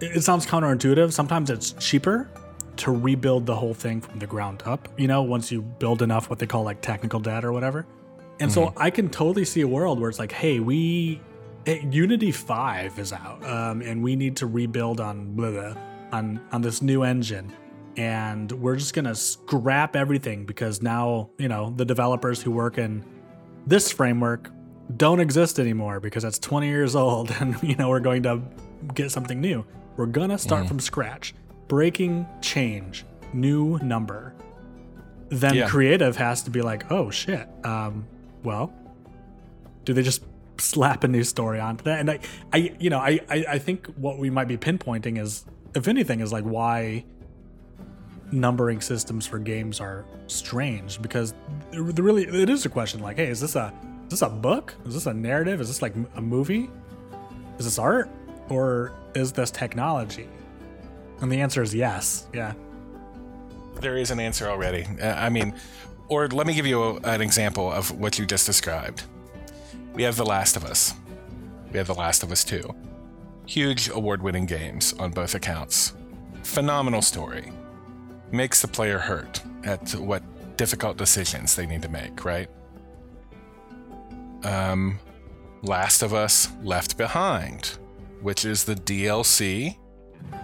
it 0.01 0.17
it 0.17 0.23
sounds 0.23 0.47
counterintuitive. 0.47 1.13
Sometimes 1.13 1.51
it's 1.51 1.73
cheaper 1.73 2.29
to 2.77 2.91
rebuild 2.91 3.47
the 3.47 3.55
whole 3.55 3.75
thing 3.75 4.01
from 4.01 4.19
the 4.19 4.27
ground 4.27 4.63
up. 4.67 4.89
You 4.97 5.09
know, 5.09 5.23
once 5.23 5.51
you 5.53 5.63
build 5.63 6.03
enough 6.03 6.29
what 6.31 6.39
they 6.39 6.47
call 6.47 6.63
like 6.63 6.81
technical 6.81 7.21
debt 7.21 7.45
or 7.45 7.53
whatever. 7.53 7.87
And 8.41 8.51
so 8.51 8.73
I 8.77 8.91
can 8.91 9.09
totally 9.11 9.45
see 9.45 9.61
a 9.61 9.69
world 9.69 10.01
where 10.01 10.09
it's 10.09 10.19
like, 10.19 10.33
hey, 10.33 10.61
we 10.61 11.21
eh, 11.67 11.81
Unity 11.91 12.33
Five 12.33 12.99
is 12.99 13.13
out, 13.13 13.45
um, 13.45 13.83
and 13.83 14.03
we 14.03 14.17
need 14.17 14.37
to 14.37 14.47
rebuild 14.47 15.01
on 15.01 15.33
blah, 15.35 15.51
blah, 15.51 15.75
on 16.13 16.41
on 16.53 16.63
this 16.63 16.81
new 16.83 17.03
engine. 17.03 17.53
And 17.97 18.51
we're 18.53 18.77
just 18.77 18.95
gonna 18.95 19.15
scrap 19.15 19.95
everything 19.97 20.47
because 20.47 20.81
now 20.81 21.31
you 21.39 21.49
know 21.49 21.73
the 21.77 21.85
developers 21.85 22.41
who 22.41 22.51
work 22.51 22.79
in 22.79 23.05
this 23.67 23.93
framework 23.93 24.51
don't 24.97 25.21
exist 25.21 25.59
anymore 25.61 26.01
because 26.01 26.23
that's 26.23 26.39
20 26.39 26.67
years 26.67 26.97
old 26.97 27.31
and 27.41 27.63
you 27.63 27.77
know 27.77 27.89
we're 27.91 28.01
going 28.01 28.23
to 28.25 28.41
get 28.95 29.11
something 29.11 29.41
new. 29.41 29.65
We're 29.97 30.07
gonna 30.07 30.39
start 30.39 30.67
from 30.67 30.81
scratch 30.81 31.35
breaking 31.69 32.27
change 32.41 33.05
new 33.35 33.79
number. 33.79 34.35
Then 35.29 35.55
Yeah. 35.55 35.69
creative 35.69 36.17
has 36.17 36.43
to 36.45 36.51
be 36.51 36.63
like 36.63 36.91
oh 36.91 37.11
shit 37.11 37.47
um 37.65 38.07
well 38.43 38.73
do 39.85 39.93
they 39.93 40.03
just 40.03 40.25
slap 40.59 41.05
a 41.05 41.09
new 41.09 41.25
story 41.25 41.59
onto 41.59 41.85
that? 41.85 42.01
And 42.01 42.11
i 42.11 42.19
i 42.53 42.75
you 42.79 42.91
know 42.91 42.99
i 42.99 43.21
i, 43.29 43.45
I 43.51 43.59
think 43.59 43.87
what 43.97 44.19
we 44.19 44.31
might 44.31 44.49
be 44.49 44.57
pinpointing 44.57 45.19
is 45.19 45.45
if 45.75 45.89
anything 45.89 46.21
is 46.21 46.33
like 46.33 46.45
why 46.45 47.05
numbering 48.33 48.81
systems 48.81 49.27
for 49.27 49.39
games 49.39 49.81
are 49.81 50.05
strange 50.29 51.03
because 51.03 51.35
there 51.73 51.83
really 51.83 52.25
it 52.25 52.49
is 52.49 52.65
a 52.65 52.69
question 52.69 53.01
like 53.01 53.17
hey 53.17 53.27
is 53.27 53.41
this 53.41 53.57
a 53.57 53.73
is 54.11 54.19
this 54.19 54.23
a 54.23 54.29
book? 54.29 54.75
Is 54.87 54.95
this 54.95 55.07
a 55.07 55.15
narrative? 55.15 55.61
Is 55.61 55.69
this 55.69 55.83
like 55.83 55.95
a 56.17 56.21
movie? 56.21 56.69
Is 57.61 57.65
this 57.65 57.79
art? 57.79 58.11
Or 58.49 58.93
is 59.15 59.31
this 59.31 59.53
technology? 59.53 60.29
And 61.21 61.31
the 61.31 61.41
answer 61.41 61.63
is 61.63 61.73
yes 61.73 62.27
yeah. 62.35 62.55
There 63.77 63.97
is 63.97 64.11
an 64.11 64.19
answer 64.19 64.49
already. 64.49 64.85
Uh, 65.01 65.15
I 65.15 65.29
mean, 65.29 65.55
or 66.11 66.27
let 66.29 66.47
me 66.47 66.53
give 66.53 66.67
you 66.67 66.83
a, 66.83 66.97
an 67.05 67.23
example 67.23 67.71
of 67.73 67.93
what 67.93 68.19
you 68.19 68.27
just 68.27 68.45
described. 68.45 69.05
We 69.95 70.03
have 70.03 70.17
The 70.17 70.27
Last 70.27 70.57
of 70.57 70.65
Us. 70.65 70.93
We 71.71 71.79
have 71.79 71.87
The 71.87 71.95
Last 71.95 72.23
of 72.23 72.33
Us 72.33 72.45
2. 72.45 72.75
Huge 73.47 73.89
award 73.89 74.21
winning 74.21 74.45
games 74.45 74.93
on 74.95 75.13
both 75.13 75.35
accounts. 75.35 75.95
Phenomenal 76.43 77.01
story. 77.01 77.53
Makes 78.33 78.61
the 78.61 78.69
player 78.69 78.99
hurt 78.99 79.41
at 79.65 79.93
what 79.95 80.23
difficult 80.57 80.97
decisions 80.97 81.55
they 81.55 81.67
need 81.67 81.83
to 81.83 81.89
make, 81.89 82.25
right? 82.25 82.49
Um, 84.43 84.99
Last 85.63 86.03
of 86.03 86.13
Us 86.13 86.49
Left 86.63 86.97
Behind, 86.97 87.79
which 88.21 88.45
is 88.45 88.65
the 88.65 88.75
DLC 88.75 89.77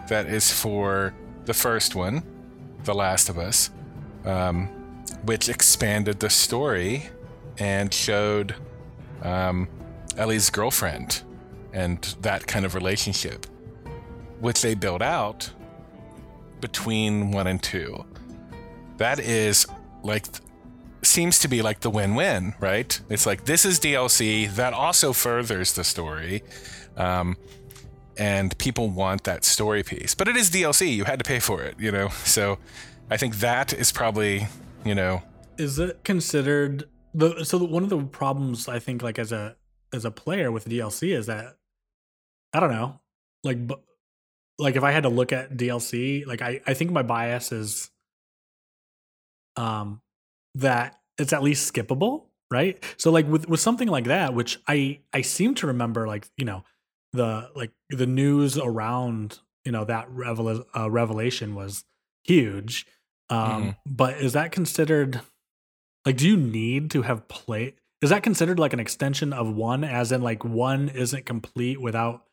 that 0.08 0.26
is 0.26 0.52
for 0.52 1.12
the 1.44 1.54
first 1.54 1.96
one, 1.96 2.22
The 2.84 2.94
Last 2.94 3.28
of 3.28 3.38
Us, 3.38 3.70
um, 4.24 4.68
which 5.26 5.48
expanded 5.48 6.20
the 6.20 6.30
story 6.30 7.10
and 7.58 7.92
showed 7.92 8.54
um, 9.22 9.68
Ellie's 10.16 10.50
girlfriend 10.50 11.22
and 11.72 12.16
that 12.22 12.46
kind 12.46 12.64
of 12.64 12.74
relationship, 12.74 13.46
which 14.40 14.62
they 14.62 14.74
built 14.74 15.02
out 15.02 15.50
between 16.60 17.30
one 17.32 17.46
and 17.46 17.62
two. 17.62 18.04
That 18.96 19.18
is 19.18 19.66
like 20.02 20.26
seems 21.02 21.38
to 21.40 21.48
be 21.48 21.62
like 21.62 21.80
the 21.80 21.90
win-win, 21.90 22.54
right? 22.60 22.98
It's 23.08 23.26
like 23.26 23.44
this 23.44 23.64
is 23.64 23.78
DLC 23.78 24.50
that 24.54 24.72
also 24.72 25.12
furthers 25.12 25.74
the 25.74 25.84
story, 25.84 26.42
um, 26.96 27.36
and 28.16 28.56
people 28.58 28.88
want 28.88 29.24
that 29.24 29.44
story 29.44 29.82
piece. 29.82 30.14
But 30.14 30.28
it 30.28 30.36
is 30.36 30.50
DLC; 30.50 30.94
you 30.94 31.04
had 31.04 31.18
to 31.18 31.24
pay 31.24 31.40
for 31.40 31.62
it, 31.62 31.76
you 31.78 31.92
know. 31.92 32.08
So 32.24 32.58
I 33.10 33.16
think 33.16 33.36
that 33.36 33.72
is 33.72 33.92
probably, 33.92 34.48
you 34.86 34.94
know, 34.94 35.22
is 35.58 35.78
it 35.78 36.04
considered 36.04 36.88
the 37.14 37.44
so 37.44 37.58
one 37.64 37.82
of 37.82 37.88
the 37.90 38.02
problems 38.04 38.68
I 38.68 38.78
think 38.78 39.02
like 39.02 39.18
as 39.18 39.32
a 39.32 39.56
as 39.92 40.04
a 40.04 40.10
player 40.10 40.52
with 40.52 40.68
DLC 40.68 41.16
is 41.16 41.26
that 41.26 41.56
I 42.52 42.60
don't 42.60 42.72
know, 42.72 43.00
like 43.42 43.58
like 44.58 44.76
if 44.76 44.82
I 44.82 44.92
had 44.92 45.02
to 45.02 45.08
look 45.08 45.32
at 45.32 45.56
DLC, 45.56 46.26
like 46.26 46.42
I 46.42 46.60
I 46.66 46.74
think 46.74 46.90
my 46.90 47.02
bias 47.02 47.52
is 47.52 47.90
um 49.56 50.02
that 50.54 51.00
it's 51.18 51.32
at 51.32 51.42
least 51.42 51.72
skippable, 51.72 52.26
right? 52.50 52.82
So 52.96 53.10
like 53.10 53.26
with 53.26 53.48
with 53.48 53.60
something 53.60 53.88
like 53.88 54.04
that, 54.04 54.34
which 54.34 54.58
I 54.68 55.00
I 55.12 55.22
seem 55.22 55.54
to 55.56 55.66
remember, 55.66 56.06
like 56.06 56.28
you 56.36 56.44
know 56.44 56.64
the 57.12 57.50
like 57.54 57.72
the 57.90 58.06
news 58.06 58.58
around 58.58 59.40
you 59.64 59.72
know 59.72 59.84
that 59.84 60.08
revel- 60.10 60.64
uh, 60.76 60.90
revelation 60.90 61.54
was 61.54 61.84
huge. 62.24 62.86
Um, 63.28 63.64
mm. 63.64 63.76
But 63.84 64.18
is 64.20 64.32
that 64.34 64.52
considered 64.52 65.20
like? 66.04 66.16
Do 66.16 66.28
you 66.28 66.36
need 66.36 66.90
to 66.92 67.02
have 67.02 67.28
played? 67.28 67.74
Is 68.02 68.10
that 68.10 68.22
considered 68.22 68.58
like 68.58 68.72
an 68.72 68.80
extension 68.80 69.32
of 69.32 69.54
one, 69.54 69.82
as 69.84 70.12
in 70.12 70.22
like 70.22 70.44
one 70.44 70.88
isn't 70.88 71.26
complete 71.26 71.80
without 71.80 72.24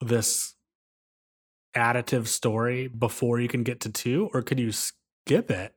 this 0.00 0.54
additive 1.76 2.28
story 2.28 2.88
before 2.88 3.40
you 3.40 3.48
can 3.48 3.62
get 3.62 3.80
to 3.80 3.90
two, 3.90 4.30
or 4.32 4.42
could 4.42 4.60
you 4.60 4.72
skip 4.72 5.50
it? 5.50 5.74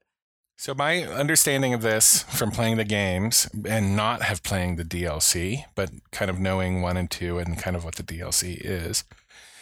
So 0.60 0.74
my 0.74 1.04
understanding 1.04 1.74
of 1.76 1.84
this 1.84 2.24
from 2.24 2.50
playing 2.50 2.78
the 2.78 2.84
games 2.84 3.48
and 3.68 3.96
not 3.96 4.24
have 4.24 4.42
playing 4.42 4.76
the 4.76 4.84
DLC, 4.84 5.66
but 5.76 5.92
kind 6.12 6.32
of 6.32 6.40
knowing 6.40 6.82
one 6.82 6.98
and 6.98 7.10
two 7.10 7.38
and 7.38 7.60
kind 7.60 7.76
of 7.76 7.86
what 7.86 7.96
the 7.96 8.04
DLC 8.04 8.60
is, 8.60 9.04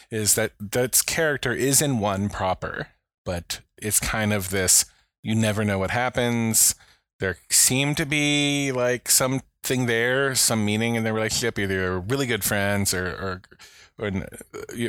is 0.09 0.35
that 0.35 0.53
that's 0.59 1.01
character 1.01 1.51
is 1.51 1.81
in 1.81 1.99
one 1.99 2.29
proper, 2.29 2.87
but 3.25 3.59
it's 3.81 3.99
kind 3.99 4.33
of 4.33 4.49
this 4.49 4.85
you 5.25 5.33
never 5.33 5.65
know 5.65 5.79
what 5.79 5.89
happens. 5.89 6.75
There 7.19 7.37
seem 7.49 7.95
to 7.95 8.05
be 8.05 8.71
like 8.71 9.09
something 9.09 9.87
there, 9.87 10.35
some 10.35 10.63
meaning 10.63 10.93
in 10.93 11.03
their 11.03 11.15
relationship. 11.15 11.57
Either 11.57 11.79
they're 11.79 11.99
really 11.99 12.27
good 12.27 12.43
friends 12.43 12.93
or, 12.93 13.07
or 13.07 13.41
or 13.97 14.11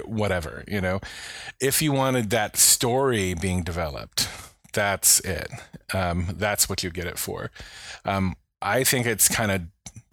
whatever, 0.05 0.63
you 0.69 0.83
know. 0.83 1.01
If 1.59 1.81
you 1.81 1.93
wanted 1.93 2.29
that 2.31 2.59
story 2.59 3.33
being 3.33 3.63
developed, 3.63 4.29
that's 4.75 5.21
it. 5.21 5.49
Um, 5.95 6.35
that's 6.35 6.69
what 6.69 6.83
you 6.83 6.91
get 6.91 7.07
it 7.07 7.19
for. 7.19 7.51
Um, 8.05 8.37
I 8.61 8.85
think 8.85 9.07
it's 9.07 9.29
kind 9.29 9.51
of 9.51 9.63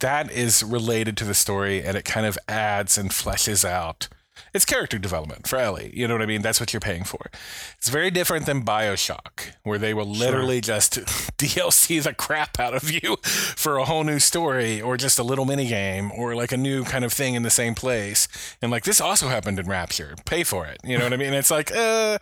that 0.00 0.32
is 0.32 0.62
related 0.62 1.18
to 1.18 1.24
the 1.24 1.34
story, 1.34 1.82
and 1.82 1.98
it 1.98 2.06
kind 2.06 2.24
of 2.24 2.38
adds 2.48 2.96
and 2.96 3.10
fleshes 3.10 3.62
out. 3.62 4.08
It's 4.52 4.64
character 4.64 4.98
development 4.98 5.46
for 5.46 5.58
Ellie. 5.58 5.90
You 5.94 6.08
know 6.08 6.14
what 6.14 6.22
I 6.22 6.26
mean? 6.26 6.42
That's 6.42 6.60
what 6.60 6.72
you're 6.72 6.80
paying 6.80 7.04
for. 7.04 7.30
It's 7.78 7.88
very 7.88 8.10
different 8.10 8.46
than 8.46 8.64
Bioshock, 8.64 9.52
where 9.62 9.78
they 9.78 9.94
will 9.94 10.06
literally 10.06 10.56
sure. 10.56 10.74
just 10.74 10.92
DLC 11.38 12.02
the 12.02 12.14
crap 12.14 12.58
out 12.58 12.74
of 12.74 12.90
you 12.90 13.16
for 13.22 13.78
a 13.78 13.84
whole 13.84 14.04
new 14.04 14.18
story, 14.18 14.80
or 14.80 14.96
just 14.96 15.18
a 15.18 15.22
little 15.22 15.44
mini 15.44 15.66
game, 15.66 16.10
or 16.12 16.34
like 16.34 16.52
a 16.52 16.56
new 16.56 16.84
kind 16.84 17.04
of 17.04 17.12
thing 17.12 17.34
in 17.34 17.42
the 17.42 17.50
same 17.50 17.74
place. 17.74 18.28
And 18.60 18.70
like 18.70 18.84
this 18.84 19.00
also 19.00 19.28
happened 19.28 19.58
in 19.58 19.66
Rapture. 19.66 20.14
Pay 20.24 20.44
for 20.44 20.66
it. 20.66 20.78
You 20.84 20.98
know 20.98 21.04
what 21.04 21.12
I 21.12 21.16
mean? 21.16 21.32
It's 21.32 21.50
like, 21.50 21.74
uh, 21.74 22.18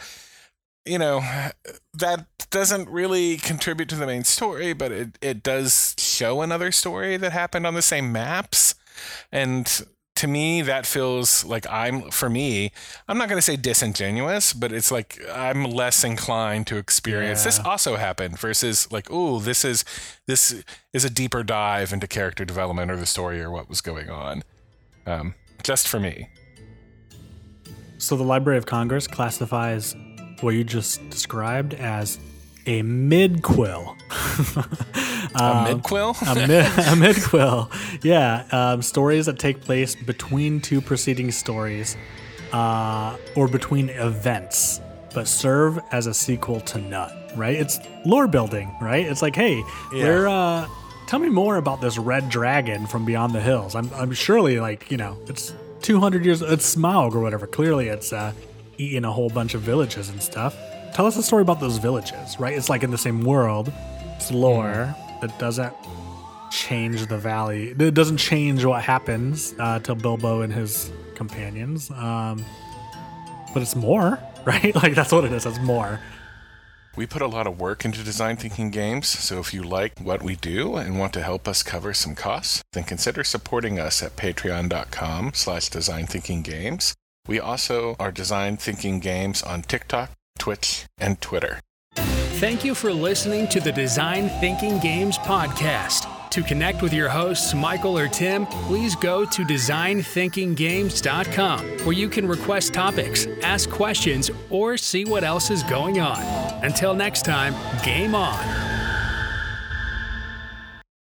you 0.85 0.99
know, 0.99 1.21
that 1.95 2.27
doesn't 2.51 2.89
really 2.89 3.37
contribute 3.37 3.89
to 3.91 3.97
the 3.97 4.07
main 4.07 4.25
story, 4.25 4.73
but 4.73 4.93
it, 4.93 5.19
it 5.21 5.43
does 5.43 5.95
show 5.99 6.43
another 6.43 6.73
story 6.73 7.17
that 7.17 7.33
happened 7.33 7.67
on 7.67 7.75
the 7.75 7.83
same 7.83 8.13
maps. 8.13 8.75
And 9.31 9.85
to 10.23 10.29
me, 10.29 10.63
that 10.63 10.87
feels 10.87 11.45
like 11.45 11.67
I'm, 11.69 12.09
for 12.13 12.31
me, 12.31 12.71
I'm 13.09 13.19
not 13.19 13.29
going 13.29 13.39
to 13.39 13.43
say 13.43 13.57
disingenuous, 13.57 14.53
but 14.53 14.71
it's 14.71 14.93
like 14.93 15.19
I'm 15.35 15.65
less 15.65 16.05
inclined 16.05 16.69
to 16.69 16.77
experience 16.77 17.41
yeah. 17.41 17.47
this 17.47 17.59
also 17.59 17.97
happened 17.97 18.39
versus 18.39 18.91
like, 18.93 19.09
oh, 19.11 19.41
this 19.41 19.65
is, 19.65 19.85
this 20.29 20.63
is 20.93 21.05
a 21.05 21.11
deeper 21.11 21.43
dive 21.43 21.93
into 21.93 22.07
character 22.07 22.45
development 22.45 22.89
or 22.89 22.97
the 22.97 23.05
story 23.05 23.43
or 23.43 23.51
what 23.51 23.69
was 23.69 23.81
going 23.81 24.11
on. 24.11 24.45
Um, 25.07 25.35
just 25.65 25.89
for 25.89 25.99
me. 25.99 26.29
So 27.99 28.17
the 28.17 28.23
Library 28.23 28.59
of 28.59 28.67
Congress 28.67 29.09
classifies 29.09 29.97
what 30.41 30.55
you 30.55 30.63
just 30.63 31.11
described 31.11 31.75
as 31.75 32.21
a 32.67 32.83
midquel. 32.83 33.89
um, 35.35 35.67
a 35.67 35.75
midquel? 35.75 36.15
a, 36.23 36.47
mid, 36.47 36.65
a 36.67 37.15
midquel. 37.15 37.71
Yeah. 38.03 38.47
Um, 38.51 38.83
stories 38.83 39.27
that 39.27 39.39
take 39.39 39.61
place 39.61 39.95
between 39.95 40.61
two 40.61 40.81
preceding 40.81 41.31
stories 41.31 41.97
uh, 42.53 43.17
or 43.37 43.49
between 43.49 43.91
events, 43.91 44.81
but 45.15 45.29
serve 45.29 45.79
as 45.91 46.07
a 46.07 46.15
sequel 46.15 46.61
to 46.61 46.79
none, 46.79 47.13
right? 47.37 47.55
It's 47.55 47.79
lore 48.05 48.27
building, 48.29 48.75
right? 48.81 49.07
It's 49.07 49.23
like, 49.23 49.37
hey, 49.37 49.59
yeah. 49.93 50.05
we're. 50.05 50.29
Uh, 50.29 50.69
tell 51.07 51.19
me 51.19 51.29
more 51.29 51.57
about 51.57 51.81
this 51.81 51.99
red 51.99 52.29
dragon 52.29 52.87
from 52.87 53.05
beyond 53.05 53.35
the 53.35 53.41
hills. 53.41 53.75
I'm, 53.75 53.93
I'm 53.95 54.13
surely 54.13 54.59
like, 54.61 54.91
you 54.91 54.97
know, 54.97 55.19
it's 55.27 55.55
200 55.83 56.25
years, 56.25 56.43
it's 56.43 56.75
Smaug 56.75 57.15
or 57.15 57.21
whatever. 57.21 57.47
Clearly, 57.47 57.89
it's 57.89 58.13
uh, 58.13 58.33
eaten 58.79 59.05
a 59.05 59.13
whole 59.13 59.29
bunch 59.29 59.55
of 59.55 59.61
villages 59.63 60.09
and 60.09 60.23
stuff. 60.23 60.57
Tell 60.93 61.07
us 61.07 61.17
a 61.17 61.23
story 61.23 61.43
about 61.43 61.59
those 61.59 61.79
villages, 61.79 62.39
right? 62.39 62.57
It's 62.57 62.69
like 62.69 62.83
in 62.83 62.91
the 62.91 62.99
same 62.99 63.23
world. 63.23 63.73
It's 64.17 64.31
lore 64.31 64.95
that 65.23 65.39
doesn't 65.39 65.75
change 66.51 67.07
the 67.07 67.17
valley. 67.17 67.71
It 67.71 67.95
doesn't 67.95 68.19
change 68.19 68.65
what 68.65 68.83
happens 68.83 69.55
uh, 69.59 69.79
to 69.81 69.95
Bilbo 69.95 70.43
and 70.43 70.53
his 70.53 70.93
companions. 71.15 71.91
Um, 71.91 72.45
but 73.55 73.63
it's 73.63 73.75
more, 73.75 74.19
right? 74.45 74.75
Like 74.75 74.95
that's 74.95 75.13
what 75.13 75.25
it 75.25 75.33
is. 75.33 75.47
It's 75.47 75.59
more. 75.61 75.99
We 76.95 77.07
put 77.07 77.23
a 77.23 77.27
lot 77.27 77.47
of 77.47 77.59
work 77.59 77.87
into 77.87 78.05
design 78.05 78.37
thinking 78.37 78.71
games, 78.71 79.09
so 79.09 79.39
if 79.39 79.55
you 79.55 79.63
like 79.63 79.99
what 79.99 80.23
we 80.23 80.37
do 80.37 80.77
and 80.77 80.99
want 80.99 81.15
to 81.15 81.23
help 81.23 81.49
us 81.49 81.63
cover 81.63 81.95
some 81.95 82.15
costs, 82.15 82.63
then 82.75 82.85
consider 82.85 83.25
supporting 83.25 83.79
us 83.79 84.03
at 84.03 84.15
patreon.com 84.17 85.31
slash 85.33 85.71
design 85.71 86.07
thinking 86.07 86.43
games. 86.43 86.93
We 87.27 87.41
also 87.41 87.97
are 87.99 88.13
design 88.13 88.59
thinking 88.59 89.01
games 89.01 89.43
on 89.43 89.63
TikTok, 89.63 90.11
Twitch, 90.39 90.87
and 90.99 91.21
Twitter. 91.21 91.61
Thank 91.95 92.65
you 92.65 92.75
for 92.75 92.91
listening 92.93 93.47
to 93.49 93.61
the 93.61 93.71
Design 93.71 94.29
Thinking 94.41 94.79
Games 94.81 95.17
podcast. 95.19 96.09
To 96.31 96.43
connect 96.43 96.81
with 96.83 96.93
your 96.95 97.09
hosts, 97.11 97.53
Michael 97.55 97.97
or 97.99 98.09
Tim, 98.09 98.47
please 98.47 98.97
go 98.97 99.25
to 99.27 99.45
designthinkinggames.com 99.45 101.61
where 101.85 101.93
you 101.93 102.09
can 102.09 102.27
request 102.27 102.73
topics, 102.73 103.27
ask 103.43 103.69
questions, 103.71 104.31
or 104.49 104.79
see 104.79 105.05
what 105.05 105.25
else 105.25 105.51
is 105.51 105.63
going 105.65 106.01
on. 106.01 106.19
Until 106.65 106.95
next 106.95 107.27
time, 107.27 107.55
game 107.85 108.15
on. 108.15 108.82